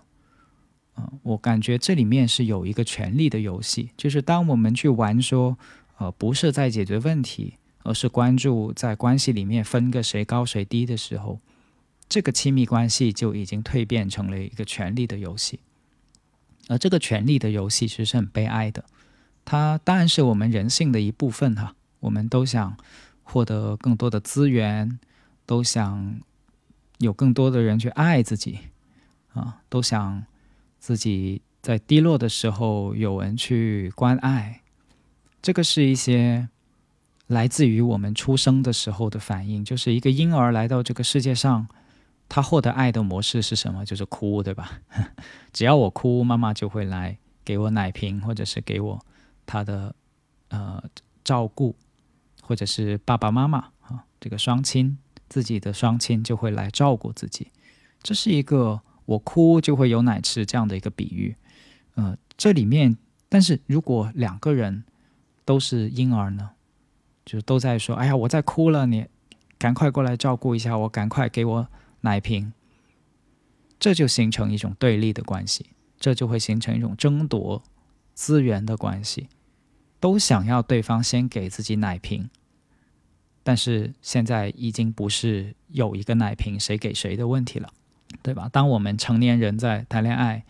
[0.97, 5.57] 嗯，我感觉这里面是有一个权力的游戏，就是当我们去玩说，
[5.97, 11.39] 呃，不是在解决问题，而是关注在关系里面分个谁高谁低的时候，
[12.11, 15.61] 这个亲密关系就已经蜕变成了一个权力的游戏。
[16.67, 18.83] 而这个权力的游戏其实是很悲哀的，
[19.45, 22.75] 它当然是我们人性的一部分哈，我们都想
[23.23, 24.99] 获得更多的资源，
[25.45, 26.19] 都想
[26.97, 28.59] 有更多的人去爱自己，
[29.33, 30.25] 啊，都想。
[30.81, 34.63] 自己在低落的时候有人去关爱，
[35.39, 36.49] 这个是一些
[37.27, 39.63] 来自于我们出生的时候的反应。
[39.63, 41.67] 就是一个婴儿来到这个世界上，
[42.31, 43.83] 他获得爱的模式是什么？
[43.83, 44.79] 就是哭，对吧？
[45.51, 49.05] 只要我哭，妈妈就会来给我奶瓶，或者是给我
[49.45, 49.93] 他的
[50.47, 50.81] 呃
[51.25, 51.75] 照顾，
[52.41, 57.51] 或者是爸爸妈妈啊，这个双亲自己的双亲就会来照顾自己。
[58.01, 58.79] 这是一个。
[59.05, 61.35] 我哭就会有奶吃，这样的一个比喻，
[61.95, 62.95] 呃，这里面，
[63.27, 64.85] 但是如果两个人
[65.43, 66.51] 都是婴儿呢，
[67.25, 69.07] 就是都在说，哎呀，我在哭了，你
[69.57, 71.67] 赶快过来照顾一下我，赶快给我
[72.01, 72.53] 奶瓶，
[73.79, 75.67] 这就形成一种对立的关系，
[75.99, 77.63] 这就会形成一种争夺
[78.13, 79.27] 资源的关系，
[79.99, 82.29] 都想要对方先给自己奶瓶，
[83.43, 87.69] 但是现在已经不是有一个奶瓶谁给谁的问题了。
[88.21, 88.49] 对吧？
[88.51, 90.43] 当我们成年人在谈恋爱，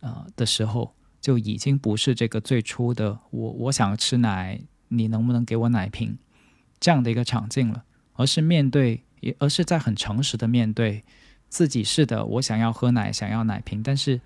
[0.00, 6.18] 呃的时候，就已经不是这个最初的我我想吃奶，你能不能给我奶瓶
[6.78, 11.04] 这样的一个场景了，而是面对，也而是在很诚实的面对
[11.48, 14.20] 自己是的，我想要喝奶，想要奶瓶，但是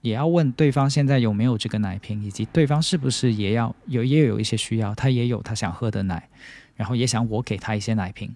[0.00, 6.28] 也要问对方现在有没有这个奶瓶，以及对方是不是也要有也有一些需要，他也有他想喝的奶，
[6.74, 8.34] 然后也想我给他一些奶瓶。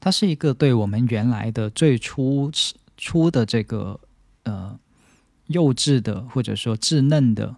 [0.00, 2.50] 它是一个对我们原来的最初
[2.98, 3.98] 初的这个
[4.42, 4.78] 呃
[5.46, 7.56] 幼稚的或者说稚嫩的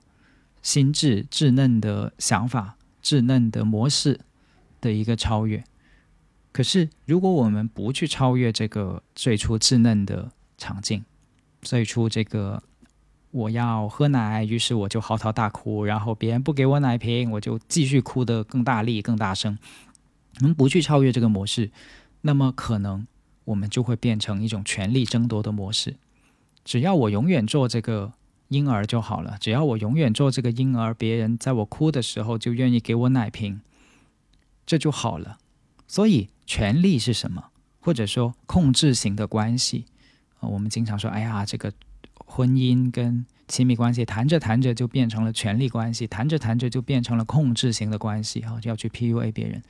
[0.63, 4.21] 心智、稚嫩的想法、稚嫩的模式
[4.81, 5.65] 的一个超越。
[6.57, 11.05] 可是，如果我们不去超越这个最初稚嫩的场景，
[11.61, 12.63] 最初这个
[13.31, 19.59] 我要喝奶，于是我就嚎啕大哭，然后别人不给我奶瓶，我就继续哭得更大力、更大声。
[20.41, 21.71] 我们不去超越这个模式。
[22.23, 23.07] 那么可能
[23.45, 25.97] 我们就会变成一种权力争夺的模式。
[26.65, 28.15] 只要我永远做这个
[28.49, 33.61] 婴儿就好了，只要我永远做这个婴儿，别人在我哭的时候就愿意给我奶瓶，
[34.65, 35.37] 这就好了。
[35.87, 37.51] 所以权力是什么？
[37.81, 39.85] 或者说控制型的关系
[40.41, 40.49] 啊？
[40.49, 41.73] 我们经常说，哎呀，这个
[42.25, 49.63] 婚姻跟亲密关系谈着谈着就变成了权力关系，谈着谈着就变成了控制型的关系啊，要去 PUA 别人。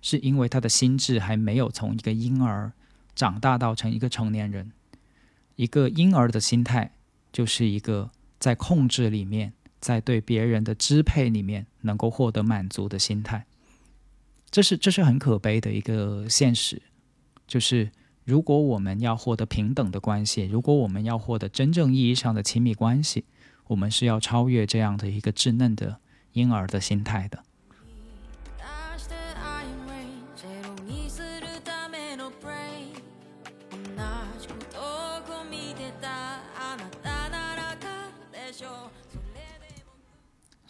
[0.00, 2.72] 是因为他的心智还没有从一个婴儿
[3.14, 4.72] 长大到成一个成年人。
[5.54, 6.92] 一个婴儿的心态
[7.32, 13.46] 就是一个在控制里面，在对别人的支配里面能够获得满足的心态。
[14.52, 16.80] 这是这是很可悲的一个现实。
[17.48, 17.90] 就是
[18.24, 23.24] 如果我们要获得平等的关系，如果我们要获得真正意义上的亲密关系，
[23.66, 25.98] 我们是要超越这样的一个稚嫩的
[26.34, 27.42] 婴儿的心态的。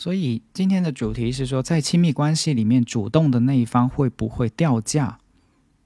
[0.03, 5.21] 所以今天的主题是说，在亲密关系里面，主动的那一方会不会掉价？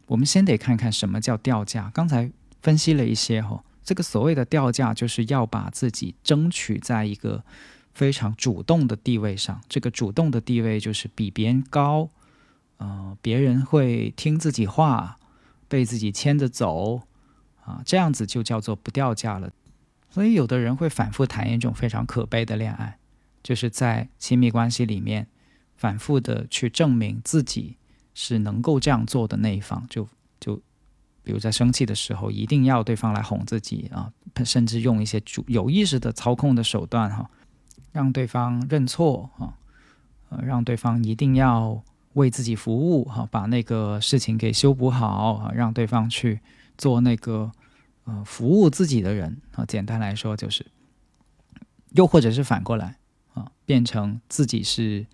[0.07, 1.91] 我们先得看看什么叫掉价。
[1.93, 7.45] 刚才分析了一些哈，这个所谓的掉价，就是要把自己争取在一个
[7.93, 9.61] 非常主动的地位上。
[9.69, 12.09] 这个主动的地位就是比别人高，
[12.79, 15.19] 呃，别人会听自己话，
[15.69, 17.03] 被自己牵着走
[17.63, 19.51] 啊，这样子就叫做不掉价了。
[20.09, 22.97] 所以有的人会反复谈一种非常可悲的恋爱。
[23.47, 25.29] 就是在亲密关系里面，
[25.77, 27.77] 反复的去证明自己
[28.13, 30.09] 是能够这样做的那一方，就
[30.41, 30.57] 就
[31.23, 34.13] 比如在生气的时候，一定要对方来哄自己啊，
[34.45, 37.31] 甚至用一些主有意识的操控的手段哈，
[37.93, 39.55] 让对方认错啊，
[40.31, 41.81] 呃，让对方一定要
[42.15, 46.41] 为自己服务哈，把那个事情给修补好啊，让对方去
[46.77, 47.53] 做那个
[48.07, 50.67] 呃服务自己的人啊，简单来说就是，
[51.91, 52.97] 又或者是反过来。
[53.37, 55.07] 啊，变成自己是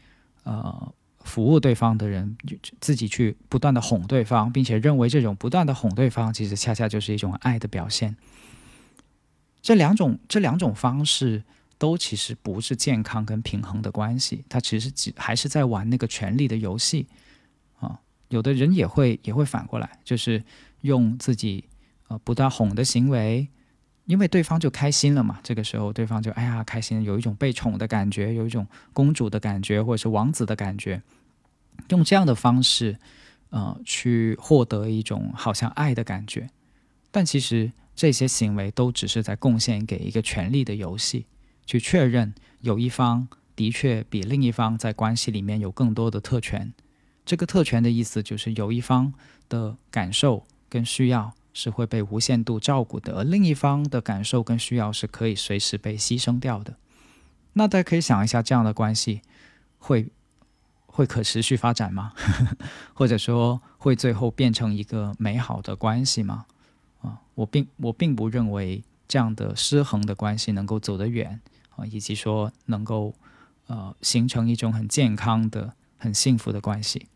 [0.44, 2.36] 呃服务对方的人，
[2.80, 8.16] 自己去不断的哄对方，并且认为这种不断的哄对方，其实恰恰就是一种爱的表现。
[9.60, 11.42] 这两种这两种方式
[11.78, 17.06] 都其实不是健康跟平衡的关系，他其实只还是在玩那个权力的游戏
[17.80, 18.00] 啊。
[18.28, 20.42] 有的人也会也会反过来，就是
[20.80, 21.64] 用自己
[22.08, 23.48] 呃不断哄的行为，
[24.06, 25.38] 因为对方就开心了嘛。
[25.42, 31.02] 这个时候对方就哎呀开心，有一种被宠的感觉，有一种公主的感觉，或者是王子的感觉，
[31.88, 32.98] 用这样的方式，
[33.50, 36.50] 呃，去获得一种好像爱的感觉。
[37.10, 41.26] 但其实这些行为都只是在贡献给一个权力的游戏，
[41.66, 46.72] 去确认有一方的确比另一方在关系里面有更多的特权。
[47.24, 49.12] 这个特权的意思就是有一方
[49.48, 56.76] 的感受跟需要是会被无限度照顾的，而另一方的感受跟需要是可以随时被牺牲掉的。
[57.54, 59.20] 那大家可以想一下，这样的关系
[59.78, 60.08] 会
[60.86, 62.12] 会可持续发展吗？
[62.94, 66.46] 或者说会最后变成一个美好的关系吗？
[67.02, 71.40] 啊，我并我并不认为这样的失衡的关系能够走得远
[71.76, 73.14] 啊，以及说能够
[73.66, 77.08] 呃形成一种很健康的、很幸福的关系。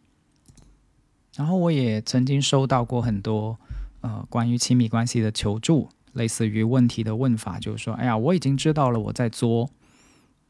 [1.35, 3.59] 然后我也曾经收到过很多
[4.07, 9.69] 呃关于亲密关系的求助，类似于问题的问法，就是说，哎呀，我已经知道了我在作，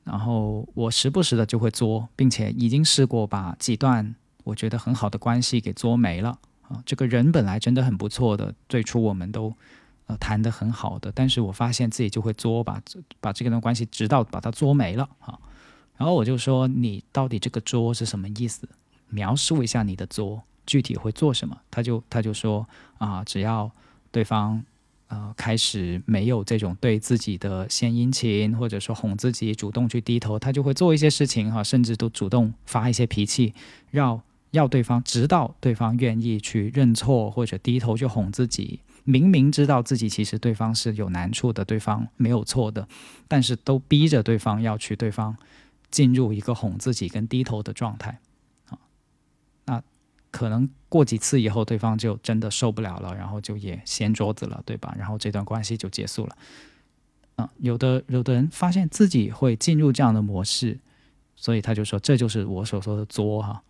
[0.04, 6.38] 然后我时不时的就会作，并且已经试过把几段我觉得很好的关系给作没了
[6.68, 6.82] 啊。
[6.84, 9.54] 这个人本来真的很不错的，最初我们都
[10.06, 12.82] 呃谈得很好的，但是我发现自己就会作，把
[13.20, 15.38] 把这段关系直到把它作没了啊。
[15.96, 18.68] 然后我就说，你到底这个作是什么意思？
[19.08, 20.42] 描述一下你的作。
[20.66, 21.56] 具体会做什么？
[21.70, 22.66] 他就他就说
[22.98, 23.70] 啊，只要
[24.10, 24.62] 对方
[25.08, 33.54] 呃开始没有这种对自己的献殷勤，或者说哄自己主动去低头，他就会做一些事情哈，甚至都主动发一些脾气，
[33.92, 38.80] 要要对方直到对方愿意去认错或者低头去哄自己。
[39.04, 42.88] 明明知道自己其实对方是有难处的，对方没有错的，
[43.28, 45.36] 但是都逼着对方要去对方
[45.92, 48.18] 进入一个哄自己跟低头的状态。
[50.36, 54.94] 可能过几次以后，对方就真的受不了了，然后就也掀桌子了，对吧？
[54.98, 56.36] 然后这段关系就结束了。
[57.36, 60.78] 嗯，有的有的人发现自己会进入这样的模式，
[61.36, 63.62] 所以他就说：“这就是我所说的作哈。”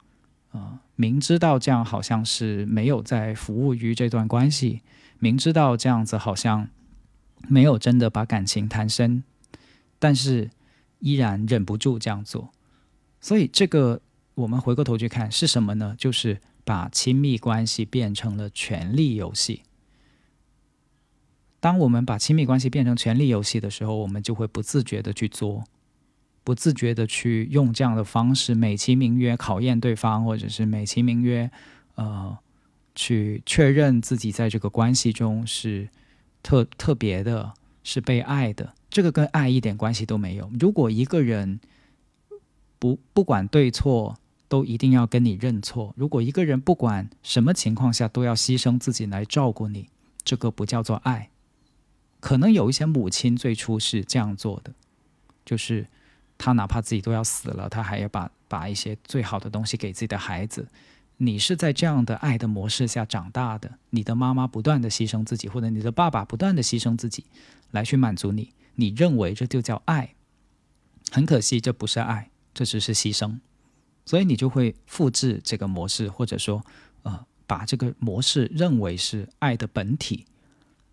[0.51, 4.83] 啊，明知道这样好像是没有在服务于这段关系，
[5.21, 6.69] 明知道这样子好像
[7.47, 9.23] 没有真的把感情谈深，
[10.01, 10.51] 但是
[10.99, 12.51] 依然忍不住这样做。
[13.21, 14.01] 所以这个
[14.35, 15.95] 我们回过头去看是什么呢？
[15.97, 16.41] 就是。
[16.67, 19.62] 把亲密关系变成了权力游戏。
[21.61, 25.62] 当我们把亲密关系变成权力游戏的时候，我们就会不自觉的去做，
[26.43, 31.49] 不自觉的去用这样的方式美其名曰考验对方，或者是美其名曰
[31.95, 32.37] 呃
[32.97, 35.89] 去确认自己在这个关系中是
[36.43, 37.55] 特特别的，
[37.85, 38.75] 是被爱的。
[38.91, 40.51] 这个跟爱一点关系都没有。
[40.59, 41.61] 如果一个人
[42.81, 44.17] 不不管对错。
[44.49, 45.92] 都一定要跟你认错。
[45.97, 49.88] 如果一个人不管什么情况下都要牺牲自己来照顾你，
[50.24, 51.30] 这个不叫做爱。
[52.20, 54.72] 可能有一些母亲最初是这样做的，
[55.44, 55.86] 就是
[56.38, 60.68] 他哪怕自己都要死了，他还要把把一些最好的东西给自己的孩子。
[61.18, 67.24] 你是在这样的爱的模式下长大的，你的妈妈不断的牺牲自己，或者你的爸爸不断的牺牲自己
[67.70, 70.14] 来去满足你，你认为这就叫爱？
[71.11, 73.38] 很可惜，这不是爱，这只是牺牲。
[74.07, 76.65] 所以你就会复制这个模式，或者说，
[77.03, 80.25] 呃，把这个模式认为是爱的本体，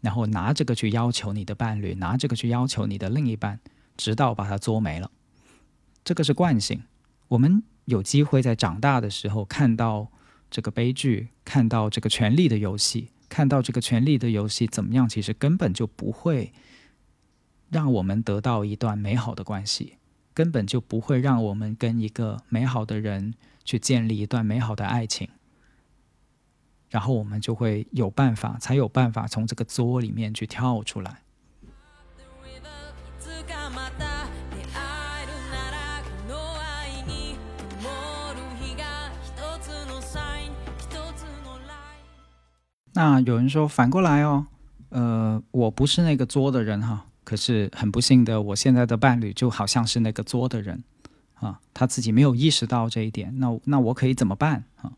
[0.01, 3.59] 然后拿这个去要求你的伴侣，拿这个去要求你的另一半，
[3.95, 5.09] 直到把它作没了。
[6.03, 6.83] 这个是惯性。
[7.29, 10.11] 我们有机会在长大的时候看到
[10.51, 16.51] 这个悲剧，看到这个权力的游戏，看到这个权力的游戏怎么样，其实根本就不会
[17.69, 19.97] 让我们得到一段美好的关系。
[20.33, 25.29] 根本就不会让我们跟一个美好的人去建立一段美好的爱情，
[26.89, 31.19] 然后我们就会有办法，才有办法从这个作里面去跳出来。
[42.95, 44.45] 那有人说反过来哦，
[44.89, 47.07] 呃，我不是那个作的人哈。
[47.33, 50.83] 可是很不幸的，我现在的伴侣就好像是那个作的人，
[51.33, 53.33] 啊，他自己没有意识到这一点。
[53.39, 54.93] 那那我可以怎么办啊？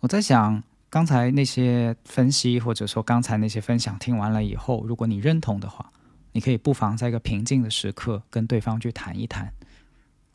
[0.00, 5.92] 我在想，刚才那些分析或者说刚才那些分享听完了以后，如果你认同的话，
[6.32, 9.52] 你可以不妨在一个平静的时刻跟对方去谈一谈，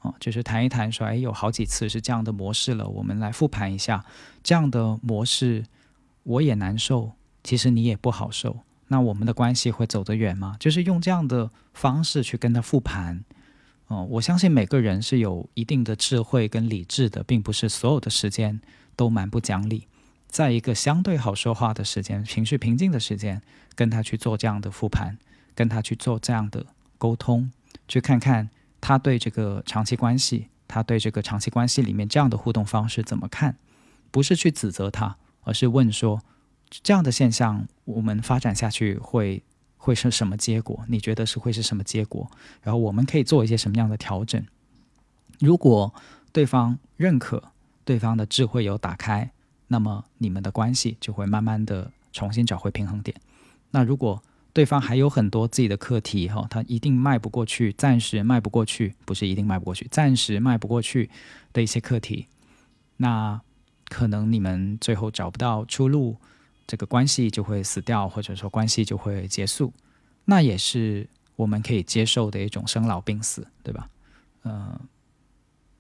[0.02, 4.06] 哦，就是谈一谈说，哎，有好几次是这样的模式了，我们来复盘一下
[4.44, 5.66] 这样的模式，
[6.22, 8.60] 我也难受，其实你也不好受。
[8.90, 10.58] 那我们的关系会走得远吗？
[10.60, 13.24] 就是用这样的方式去跟他复盘，
[13.88, 18.60] 哦，我相信每个人是有一定的智慧跟理智的，并不是所有的时间
[18.96, 19.88] 都蛮不讲理。
[20.28, 23.42] 在一个相对好说话的时间、情绪平静的时间，
[23.74, 25.18] 跟他去做这样的复盘，
[25.56, 26.66] 跟他去做这样的
[26.98, 27.52] 沟通，
[27.88, 33.56] 去看看他对这个长期关系，他对这个长期关系里面这样的互动方式怎么看？
[34.12, 36.22] 不是去指责他，而是问说
[36.70, 39.44] 这样的现象，我们发展下去会
[39.78, 40.84] 会是什么结果？
[40.88, 42.30] 你觉得是会是什么结果？
[42.62, 44.46] 然后我们可以做一些什么样的调整？
[45.40, 45.94] 如果
[46.32, 47.52] 对方认可，
[47.84, 49.32] 对方的智慧有打开，
[49.68, 53.16] 那么你们的关系就会慢慢的重新找回平衡点。
[53.72, 61.10] 那如果对方还有很多自己的课题哈，他一定迈不过去，暂时迈不过去，不是一定迈不过去，暂时迈不过去
[61.54, 62.28] 的一些课题，
[62.98, 63.40] 那
[63.88, 66.18] 可能你们最后找不到出路，
[66.70, 69.74] 这个关系就会死掉，或者说关系就会结束，
[70.26, 73.90] 那也是我们可以接受的一种生老病死，对吧？
[74.44, 74.80] 嗯。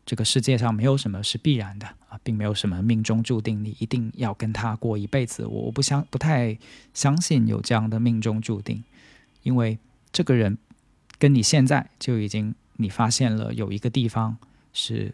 [0.05, 5.45] 这个世界上没有什么是必然的啊，并没有什么命中注定你一定要跟他过一辈子。
[5.45, 6.57] 我不相不太
[6.95, 8.83] 相信有这样的命中注定，
[9.43, 9.77] 因为
[10.11, 10.57] 这个人
[11.19, 14.35] 跟你现在就已经你发现了有一个地方
[14.73, 15.13] 是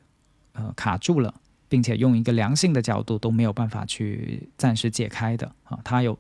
[0.54, 5.80] 呃卡住了，并且用一个良性的角度都没有办法去暂时解开的啊。
[5.84, 6.18] 他有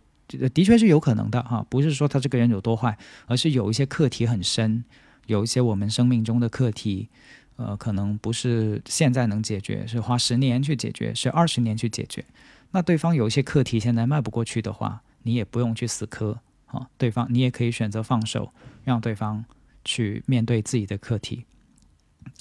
[0.54, 4.84] 的确是有可能的哈，不是说他这个人有多坏，而是有一些课题很深，
[5.28, 7.10] 有一些我们生命中的课题。
[7.58, 12.26] 呃，可能不是现在能解决，是花十年去解决，是二十年去解决。
[12.72, 16.89] 那对方有一些课题现在迈不过去的话，你也不用去死磕啊。
[16.98, 18.52] 对方你也可以选择放手，
[18.84, 19.46] 让对方
[19.86, 21.46] 去面对自己的课题。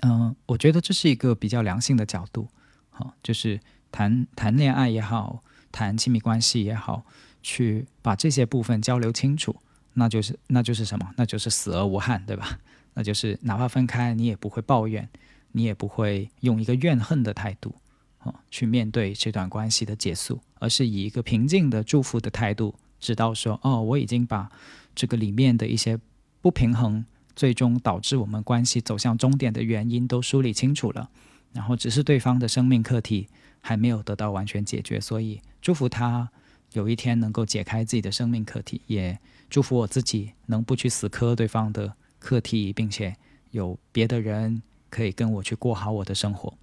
[0.03, 2.49] 嗯，我觉得这是一个比较良性的角度。
[2.95, 3.61] 好，就是
[3.93, 7.05] 谈谈恋爱也好，谈亲密关系也好，
[7.43, 9.55] 去把这些部分交流清楚，
[9.95, 11.13] 那就是那就是什么？
[11.17, 12.59] 那就是死而无憾，对吧？
[12.95, 15.09] 那就是哪怕分开，你也不会抱怨，
[15.53, 17.75] 你也不会用一个怨恨的态度，
[18.19, 24.49] 啊，去面对这段关系的结束，而是以一个平静的祝福的态度，知道说，哦，我已经把
[24.95, 25.99] 这个里面的一些
[26.41, 31.11] 不平衡，最终导致我们关系走向终点的原因都梳理清楚了，
[31.55, 33.29] 然后只是对方的生命课题
[33.63, 36.29] 还没有得到完全解决，所以祝福他
[36.75, 41.95] 有一天能够解开自己的生命课题，也祝福我自己能不去死磕对方的。
[42.21, 43.15] 课题，并且
[43.51, 46.55] 有别的人可以跟我去过好我的生活。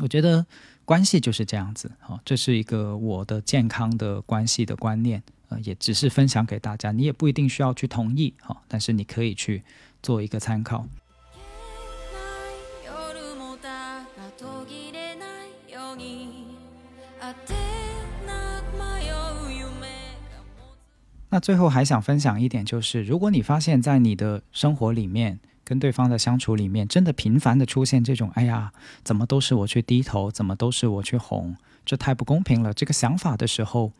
[0.00, 0.44] 我觉得
[0.84, 9.62] 关系就是这样子，好，这是一个我的健康的关系的观念，呃，也只是分享给大家，你也不一定需要去同意，好，但是你可以去
[10.02, 10.84] 做一个参考。
[21.32, 28.70] 那最后还想分享一点，就是如果你发现，在你的生活里面，跟对方的相处里面，真的频繁的出现这种“哎呀，
[29.02, 31.56] 怎么都是我去低头，怎么都是我去哄，
[31.86, 33.92] 这太不公平了”这个想法的时候，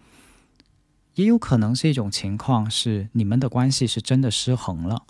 [1.14, 5.04] 也有可能是一种情况，是你们的关系是真的失衡了。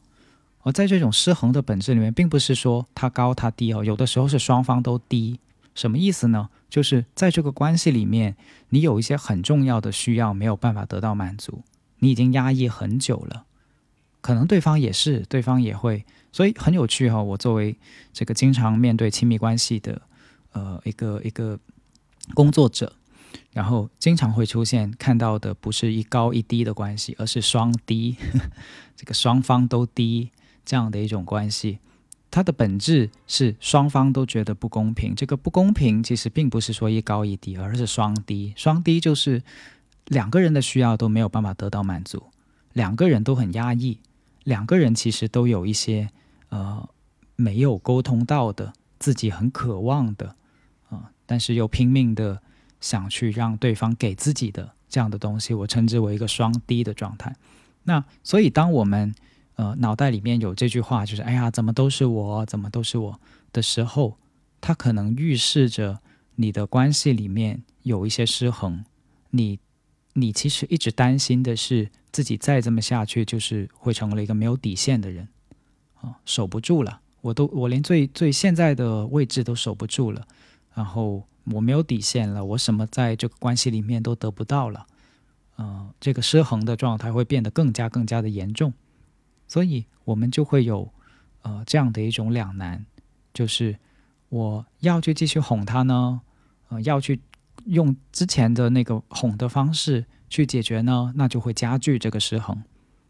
[0.60, 5.40] 而在这种失衡的本质里面，并不是说他高他低哦，有的时候是双方都低。
[5.74, 6.50] 什么意思呢？
[6.70, 8.36] 就是在这个关系里面，
[8.68, 11.64] 你有一些很重要的需要没有办法得到满足。
[12.03, 13.44] 你已经压抑很久了，
[14.20, 17.22] 可能对方也是，对方也会，所以很有趣哈。
[17.22, 17.76] 我作为
[18.12, 20.03] 这个经常面对亲密关系的
[20.50, 21.61] 呃一个一个
[22.34, 22.96] 工作者，
[23.53, 28.16] 然后经常会出现看到的不是一高一低的关系，而是双低，
[28.96, 30.32] 这个双方都低
[30.64, 31.78] 这样的一种关系。
[32.32, 35.14] 它的本质是双方都觉得不公平。
[35.14, 38.53] 这个不公平其实并不是说一高一低，而是双低。
[38.57, 39.40] 双低就是。
[40.07, 42.22] 两个人的需要都没有办法得到满足，
[42.72, 43.98] 两个人都很压抑，
[44.44, 46.11] 两个人其实都有一些
[46.48, 46.88] 呃
[47.36, 50.34] 没有沟通到的，自己很渴望的
[50.90, 52.42] 啊，但是又拼命的
[52.80, 57.34] 想去让对方给自己的这样的东西，我称之为一个双低的状态。
[57.84, 59.14] 那所以当我们
[59.55, 63.20] 呃脑袋里面有这句话，就是哎呀，怎么都是我，怎么都是我
[63.53, 64.18] 的时候，
[64.61, 66.00] 它可能预示着
[66.34, 68.84] 你的关系里面有一些失衡，
[69.30, 69.61] 你。
[70.14, 75.26] 你其实一直担心的是自己再这么下去，就是会成为一个没有底线的人，
[76.00, 77.00] 啊，守不住了。
[77.22, 80.26] 我都我连最最现在的位置都守不住了，
[80.74, 84.86] 然后我没有底线了，我什么在这个关系里面都得不到了，
[85.56, 88.74] 嗯，这个失衡的状态会变得更加更加的严重，
[89.48, 90.92] 所以我们就会有
[91.42, 92.84] 呃这样的一种两难，
[93.32, 93.78] 就是
[94.28, 96.20] 我要去继续哄他呢，
[96.68, 97.18] 呃，要去。
[97.66, 102.62] 用之前的那个哄的方式去解决呢，那就会加剧这个失衡。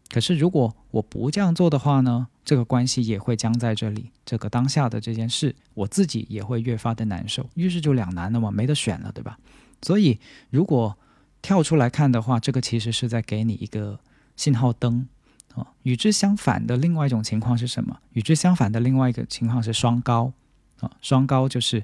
[0.09, 4.11] 可是如果我不这样做的话呢，这个关系也会僵在这里。
[4.23, 7.49] 这个当下的这件事，我自己也会越发的难受。
[7.55, 9.39] 于是就两难了嘛，没得选了，对吧？
[9.81, 10.19] 所以
[10.51, 10.95] 如果
[11.41, 13.99] 跳出来看的话，这个其实是在给你一个
[14.35, 15.07] 信号灯
[15.55, 15.67] 啊。
[15.81, 17.99] 与之相反的另外一种情况是什么？
[18.11, 20.31] 与之相反的另外一个情况是双高
[20.79, 20.91] 啊。
[21.01, 21.83] 双高就是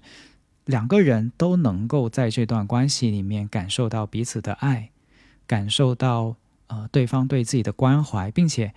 [0.70, 4.92] 两个人都能够在这段关系里面感受到彼此的爱，
[5.48, 6.36] 感受到
[6.68, 8.72] 呃对方对自己的关怀，并且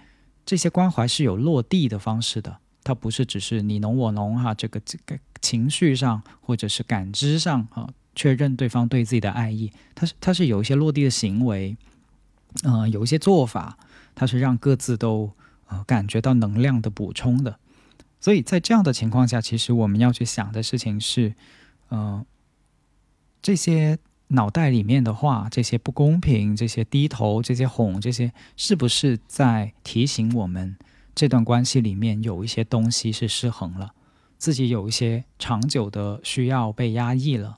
[0.46, 2.56] 这些关怀是有落地的方式的。
[2.82, 7.90] 它不是只是你侬我侬哈，这个这个情绪上或者是感知上啊。
[8.14, 11.76] 确认对方对自己的爱意，它是它是有一些落地的行为，
[12.62, 13.78] 呃，有一些做法，
[14.14, 15.32] 它是让各自都
[15.66, 17.58] 呃感觉到能量的补充的。
[18.18, 21.34] 所以在这样的情况下，其实我们要去想的事情是，
[21.92, 22.24] 呃，
[23.42, 30.74] 这些脑袋里面的话，这些不公平，这些低头，这些哄，这些是不是在提醒我们，
[31.14, 33.92] 这段关系里面有一些东西是失衡了，
[34.38, 37.56] 自己有一些长久的需要被压抑了。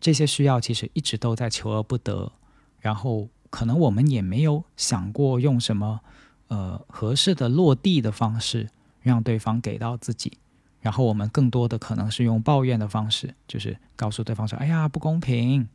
[0.00, 2.32] 这些需要其实一直都在求而不得，
[2.80, 6.00] 然后可能我们也没有想过用什么
[6.48, 8.70] 呃合适的落地的方式
[9.02, 10.38] 让对方给到自己，
[10.84, 15.66] 然后我们更多的可能是用抱怨的方式，就是告诉对方说：“哎呀，不公平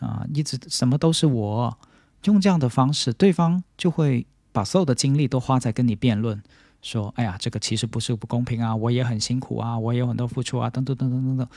[0.00, 1.78] 啊，一直什么都是我。”
[2.24, 6.42] 用这样的方式，对方就会把所有的精力都花在跟你辩论，
[6.82, 11.48] 说：“哎呀，这个其实不是不公平啊，我也很辛苦啊，我也有很多付出啊，等等等等等等。”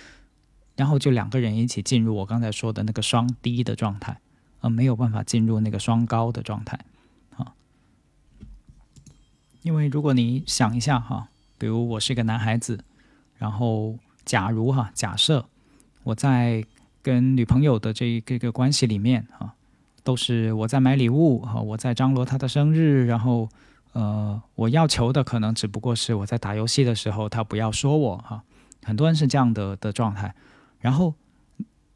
[0.77, 4.19] 然后就两个人一起进入我刚才说的那个双低的状态，
[4.59, 6.79] 而没有办法进入那个双高的状态，
[7.35, 7.53] 啊。
[9.63, 12.83] 因为如果你想一下哈，比如我是一个男孩子，
[13.41, 15.43] 然后假如哈，假设
[16.03, 16.63] 我在
[17.01, 19.55] 跟女朋友的这一个关系里面啊，
[20.03, 23.49] 都是我在买礼物哈，我在张罗她的生日，然后
[23.93, 28.43] 呃，我要求的可能只不过是我在打游戏的时候，她不要说我哈，
[28.83, 30.35] 很多人是这样的的状态。
[30.79, 31.15] 然后，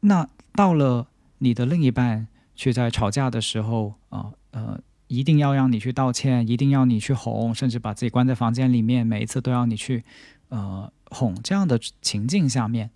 [0.00, 1.06] 那到了
[1.38, 2.26] 你的另一半
[2.56, 10.02] 去在吵架的时候啊，呃，一定要让你去道歉，一定要你去哄，甚至把自己关在房间里面，每一次都要你去
[10.48, 12.90] 呃哄，这样的情境下面，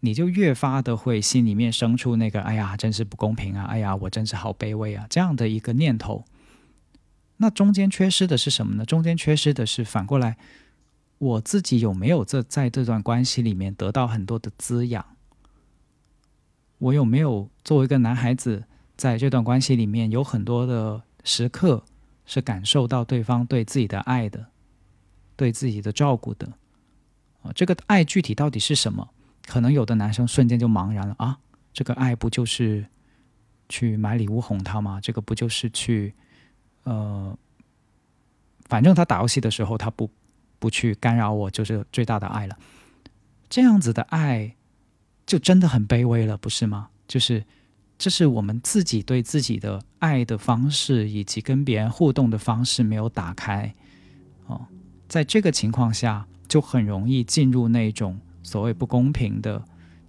[0.00, 3.64] 你就越发的会心里面生出那个“哎呀，真是不公平啊！
[3.64, 6.24] 哎呀，我真是好卑微啊！”这样的一个念头。
[7.38, 8.84] 那中间缺失的是什么呢？
[8.84, 10.36] 中间缺失的是反过来，
[11.18, 15.04] 我自己有没有这在这段关系里面得到很多的滋养？
[16.78, 18.64] 我有没有作为一个男孩子，
[18.96, 21.84] 在这段关系里面有很多的时刻
[22.26, 24.46] 是感受到对方对自己的爱的，
[25.36, 26.52] 对自己的照顾的？
[27.54, 29.08] 这个爱具体到底是什么？
[29.46, 31.38] 可能有的男生瞬间就茫然了啊，
[31.72, 32.86] 这个爱不就是
[33.68, 35.00] 去买礼物哄他吗？
[35.00, 36.14] 这个不就是去
[36.84, 37.36] 呃，
[38.64, 40.10] 反正他打游戏的时候他不
[40.58, 42.58] 不去干扰我，就是最大的爱了。
[43.48, 44.54] 这样子的爱。
[45.26, 46.88] 就真的很卑微了，不是吗？
[47.08, 47.44] 就是，
[47.98, 53.74] 这是我们自己对自己的爱的方式，以及跟别人互动的方式没有打开。
[54.46, 54.64] 哦，
[55.08, 59.64] 在这个情况下，就很容易进入那种所谓不公平的。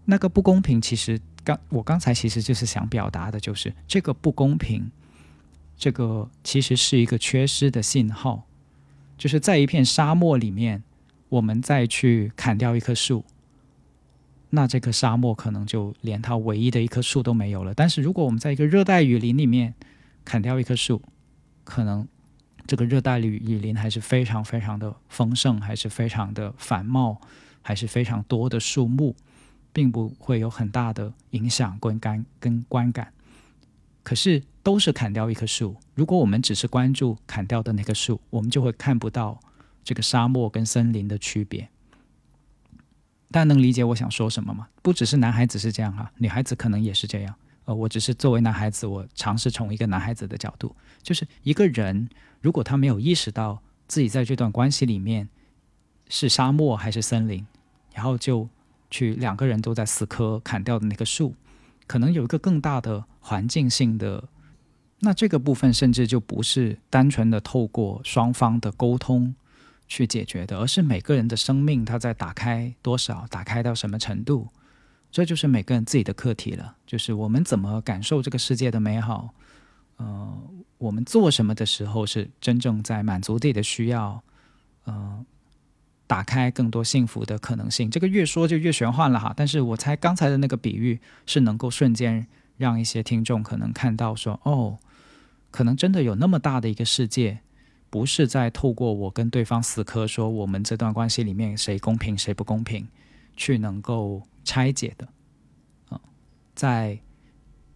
[0.05, 4.89] 那个不公平，其实刚我刚才其实就是想表达的，就是这个不公平，
[5.77, 8.45] 这个其实是一个缺失的信号。
[9.17, 10.83] 就是在一片沙漠里面，
[11.29, 13.25] 我们再去砍掉一棵树。
[14.51, 17.73] 那这个沙漠可能就连它唯一的一棵树都没有了。
[17.73, 19.73] 但是如果我们在一个热带雨林里面
[20.23, 21.01] 砍掉一棵树，
[21.65, 22.07] 可能
[22.68, 27.22] 这个热带雨雨林还是非常非常的丰盛，还是非常的繁茂，
[27.61, 29.15] 还是非常多的树木，
[29.72, 33.13] 并不会有很大的影响观感跟观感。
[34.03, 39.39] 可是都是砍掉一棵树，如果我们只是关注砍掉的那棵树，我们就会看不到
[39.84, 41.70] 这个沙漠跟森林的区别。
[43.30, 44.70] 大家能理解我想说什么吗？
[44.82, 47.36] 不只是男孩子是这样哈，女孩子可能也是这样。
[47.65, 52.07] 呃，我只是作为男孩子，我尝试从一个男孩子的角度，就是一个人
[52.41, 55.29] 如果他没有意识到自己在这段关系里面
[56.09, 57.45] 是沙漠还是森林，
[57.93, 58.47] 然后就
[58.89, 61.35] 去两个人都在死磕砍掉的那棵树，
[61.88, 64.27] 可能有一个更大的环境性的，
[64.99, 69.35] 那这个部分甚至就不是单纯的透过双方的沟通。
[69.89, 74.49] 去解决的，而是每个人的生命，他在打开多少，打开到什么程度，
[75.09, 76.75] 这就是每个人自己的课题了。
[76.85, 79.33] 就是我们怎么感受这个世界的美好，
[79.97, 80.41] 呃，
[80.77, 84.23] 我们做什么的时候是真正在满足自己的需要，
[84.85, 85.25] 呃，
[86.07, 87.91] 打开更多幸福的可能性。
[87.91, 89.33] 这个越说就越玄幻了哈。
[89.35, 92.25] 但是我猜刚才的那个比喻是能够瞬间
[92.57, 94.79] 让一些听众可能看到说，哦，
[95.51, 97.39] 可能真的有那么大的一个世界。
[97.89, 102.85] 不是在透过我跟对方死磕，说我们这段关系里面谁公平谁不公平，
[103.37, 105.07] 去能够拆解的
[105.87, 106.01] 啊，
[106.53, 106.99] 在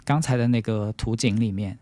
[0.03, 1.79] 刚才的那个图景里面，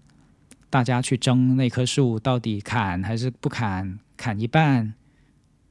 [0.70, 4.94] 大家去争那棵树到底砍还是不砍，砍一半，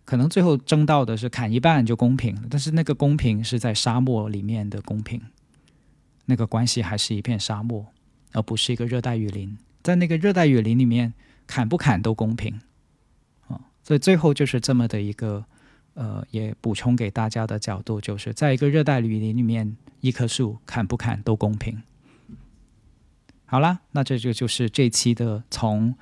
[0.05, 2.43] 可能最后争到的是砍一半就公平了。
[2.51, 5.21] 但是那个公平是在沙漠里面的公平，
[6.27, 7.87] 那个关系还是一片沙漠，
[8.33, 9.57] 而不是一个热带雨林。
[9.83, 11.15] 在那个热带雨林里面，
[11.47, 12.61] 砍不砍都公平
[13.47, 13.61] 啊。
[13.83, 15.45] 所以最后就是这么的一个。
[15.95, 21.83] 呃，也补充给大家的角度，就是在一个热带雨林里面，一棵树砍不砍都公平。
[23.51, 25.95] 好啦，那这就就是这期的从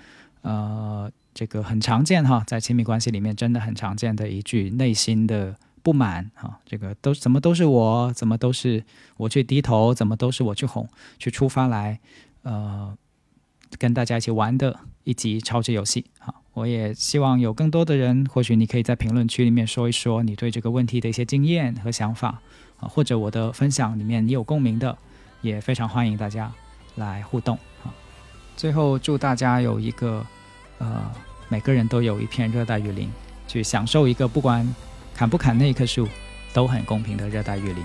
[0.43, 8.83] 呃这个很常见哈，在亲密关系里面真的很常见的一句内心的不满哈，这个都怎么都是我，怎么都是
[9.17, 10.89] 我去低头，怎么都是我去哄，
[11.21, 12.01] 去出发来
[12.43, 12.99] 呃
[13.79, 16.35] 跟大家一起玩的一集超级游戏哈。
[16.53, 22.41] 我也希望有更多的人，或许你可以在评论区里面说一说你对这个问题的一些经验和想法
[22.81, 24.99] 啊，或者我的分享里面你有共鸣的，
[25.43, 26.53] 也非常欢迎大家
[26.97, 27.89] 来互动啊。
[28.57, 30.25] 最后祝大家有一个
[30.79, 31.11] 呃，
[31.49, 33.11] 每个人都有一片热带雨林，
[33.49, 34.67] 去享受一个不管
[35.15, 36.09] 砍不砍那棵树
[36.53, 37.85] 都很公平的热带雨林。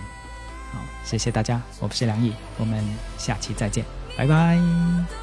[0.72, 2.84] 好，谢谢大家，我是梁毅，我们
[3.18, 3.86] 下期再见，
[4.18, 5.21] 拜拜。